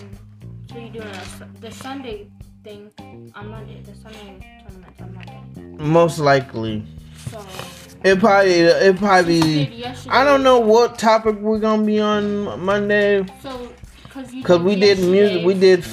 So 0.70 0.78
you're 0.78 0.90
doing 0.90 1.08
a, 1.08 1.60
the 1.62 1.72
Sunday 1.72 2.28
thing 2.64 2.92
on 3.34 3.50
Monday. 3.50 3.82
The 3.82 3.96
Sunday 3.96 4.62
tournament's 4.68 5.02
on 5.02 5.14
Monday. 5.16 5.84
Most 5.84 6.20
likely, 6.20 6.86
So. 7.32 7.44
It 8.04 8.20
probably 8.20 8.52
it 8.54 8.98
probably. 8.98 9.36
you 9.36 9.42
be- 9.44 9.66
did 9.66 9.74
yesterday. 9.74 10.16
I 10.16 10.24
don't 10.24 10.44
know 10.44 10.60
what 10.60 10.98
topic 10.98 11.38
we're 11.40 11.60
gonna 11.60 11.84
be 11.84 12.00
on 12.00 12.60
Monday 12.64 13.26
So, 13.42 13.70
cause 14.10 14.34
you. 14.34 14.42
because 14.42 14.60
we 14.62 14.76
did 14.76 15.00
music. 15.00 15.46
We 15.46 15.54
did 15.54 15.86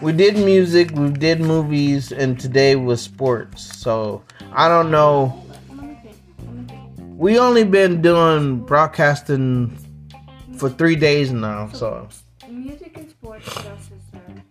we 0.00 0.12
did 0.12 0.36
music. 0.36 0.90
We 0.92 1.10
did 1.10 1.40
movies, 1.40 2.10
and 2.12 2.38
today 2.40 2.76
was 2.76 3.00
sports. 3.00 3.62
So 3.78 4.22
I 4.52 4.68
don't 4.68 4.90
know. 4.90 5.44
Let 5.70 5.76
me 5.84 5.96
think. 6.02 6.16
Let 6.40 6.54
me 6.54 6.64
think. 6.66 7.18
We 7.18 7.38
only 7.38 7.64
been 7.64 8.02
doing 8.02 8.60
broadcasting 8.60 9.76
for 10.56 10.68
three 10.70 10.96
days 10.96 11.30
now. 11.32 11.68
So 11.72 12.08
Music 12.50 12.96
and 12.98 13.08
sports. 13.10 13.46
What 13.54 13.66
else 13.66 13.90
is 13.90 14.02
there? 14.12 14.42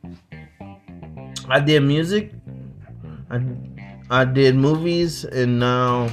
I 1.49 1.59
did 1.59 1.81
music. 1.83 2.31
I 3.29 3.41
I 4.09 4.25
did 4.25 4.55
movies 4.55 5.23
and 5.25 5.59
now 5.59 6.09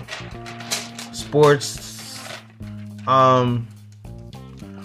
sports. 1.28 2.18
Um, 3.06 3.68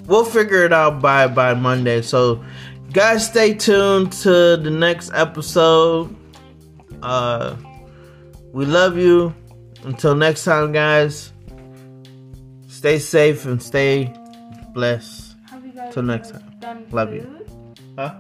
we'll 0.07 0.25
figure 0.25 0.65
it 0.65 0.73
out 0.73 1.01
by 1.01 1.27
by 1.27 1.53
Monday. 1.53 2.01
So, 2.01 2.43
guys, 2.91 3.25
stay 3.25 3.53
tuned 3.53 4.11
to 4.23 4.57
the 4.57 4.69
next 4.69 5.11
episode. 5.13 6.13
Uh, 7.01 7.55
we 8.51 8.65
love 8.65 8.97
you. 8.97 9.33
Until 9.83 10.15
next 10.15 10.43
time, 10.43 10.71
guys. 10.71 11.31
Stay 12.67 12.99
safe 12.99 13.45
and 13.45 13.61
stay 13.61 14.13
blessed. 14.73 15.35
Till 15.91 16.03
next 16.03 16.31
time. 16.31 16.85
Love 16.91 17.13
you. 17.13 17.27
Huh? 17.97 18.15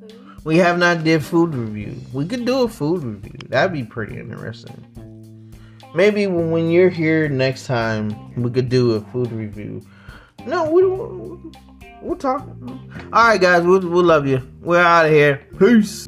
Food? 0.00 0.44
We 0.44 0.56
have 0.58 0.78
not 0.78 1.04
did 1.04 1.24
food 1.24 1.54
review. 1.54 1.94
We 2.12 2.26
could 2.26 2.44
do 2.44 2.62
a 2.62 2.68
food 2.68 3.02
review. 3.02 3.38
That'd 3.48 3.72
be 3.72 3.84
pretty 3.84 4.18
interesting. 4.18 4.91
Maybe 5.94 6.26
when 6.26 6.70
you're 6.70 6.88
here 6.88 7.28
next 7.28 7.66
time, 7.66 8.34
we 8.40 8.50
could 8.50 8.68
do 8.68 8.92
a 8.92 9.00
food 9.00 9.30
review. 9.30 9.82
No, 10.46 10.70
we 10.70 10.82
don't. 10.82 11.56
We'll 12.00 12.16
talk. 12.16 12.46
All 13.12 13.28
right, 13.28 13.40
guys. 13.40 13.62
We'll, 13.62 13.86
we'll 13.86 14.04
love 14.04 14.26
you. 14.26 14.42
We're 14.60 14.80
out 14.80 15.06
of 15.06 15.12
here. 15.12 15.46
Peace. 15.58 16.06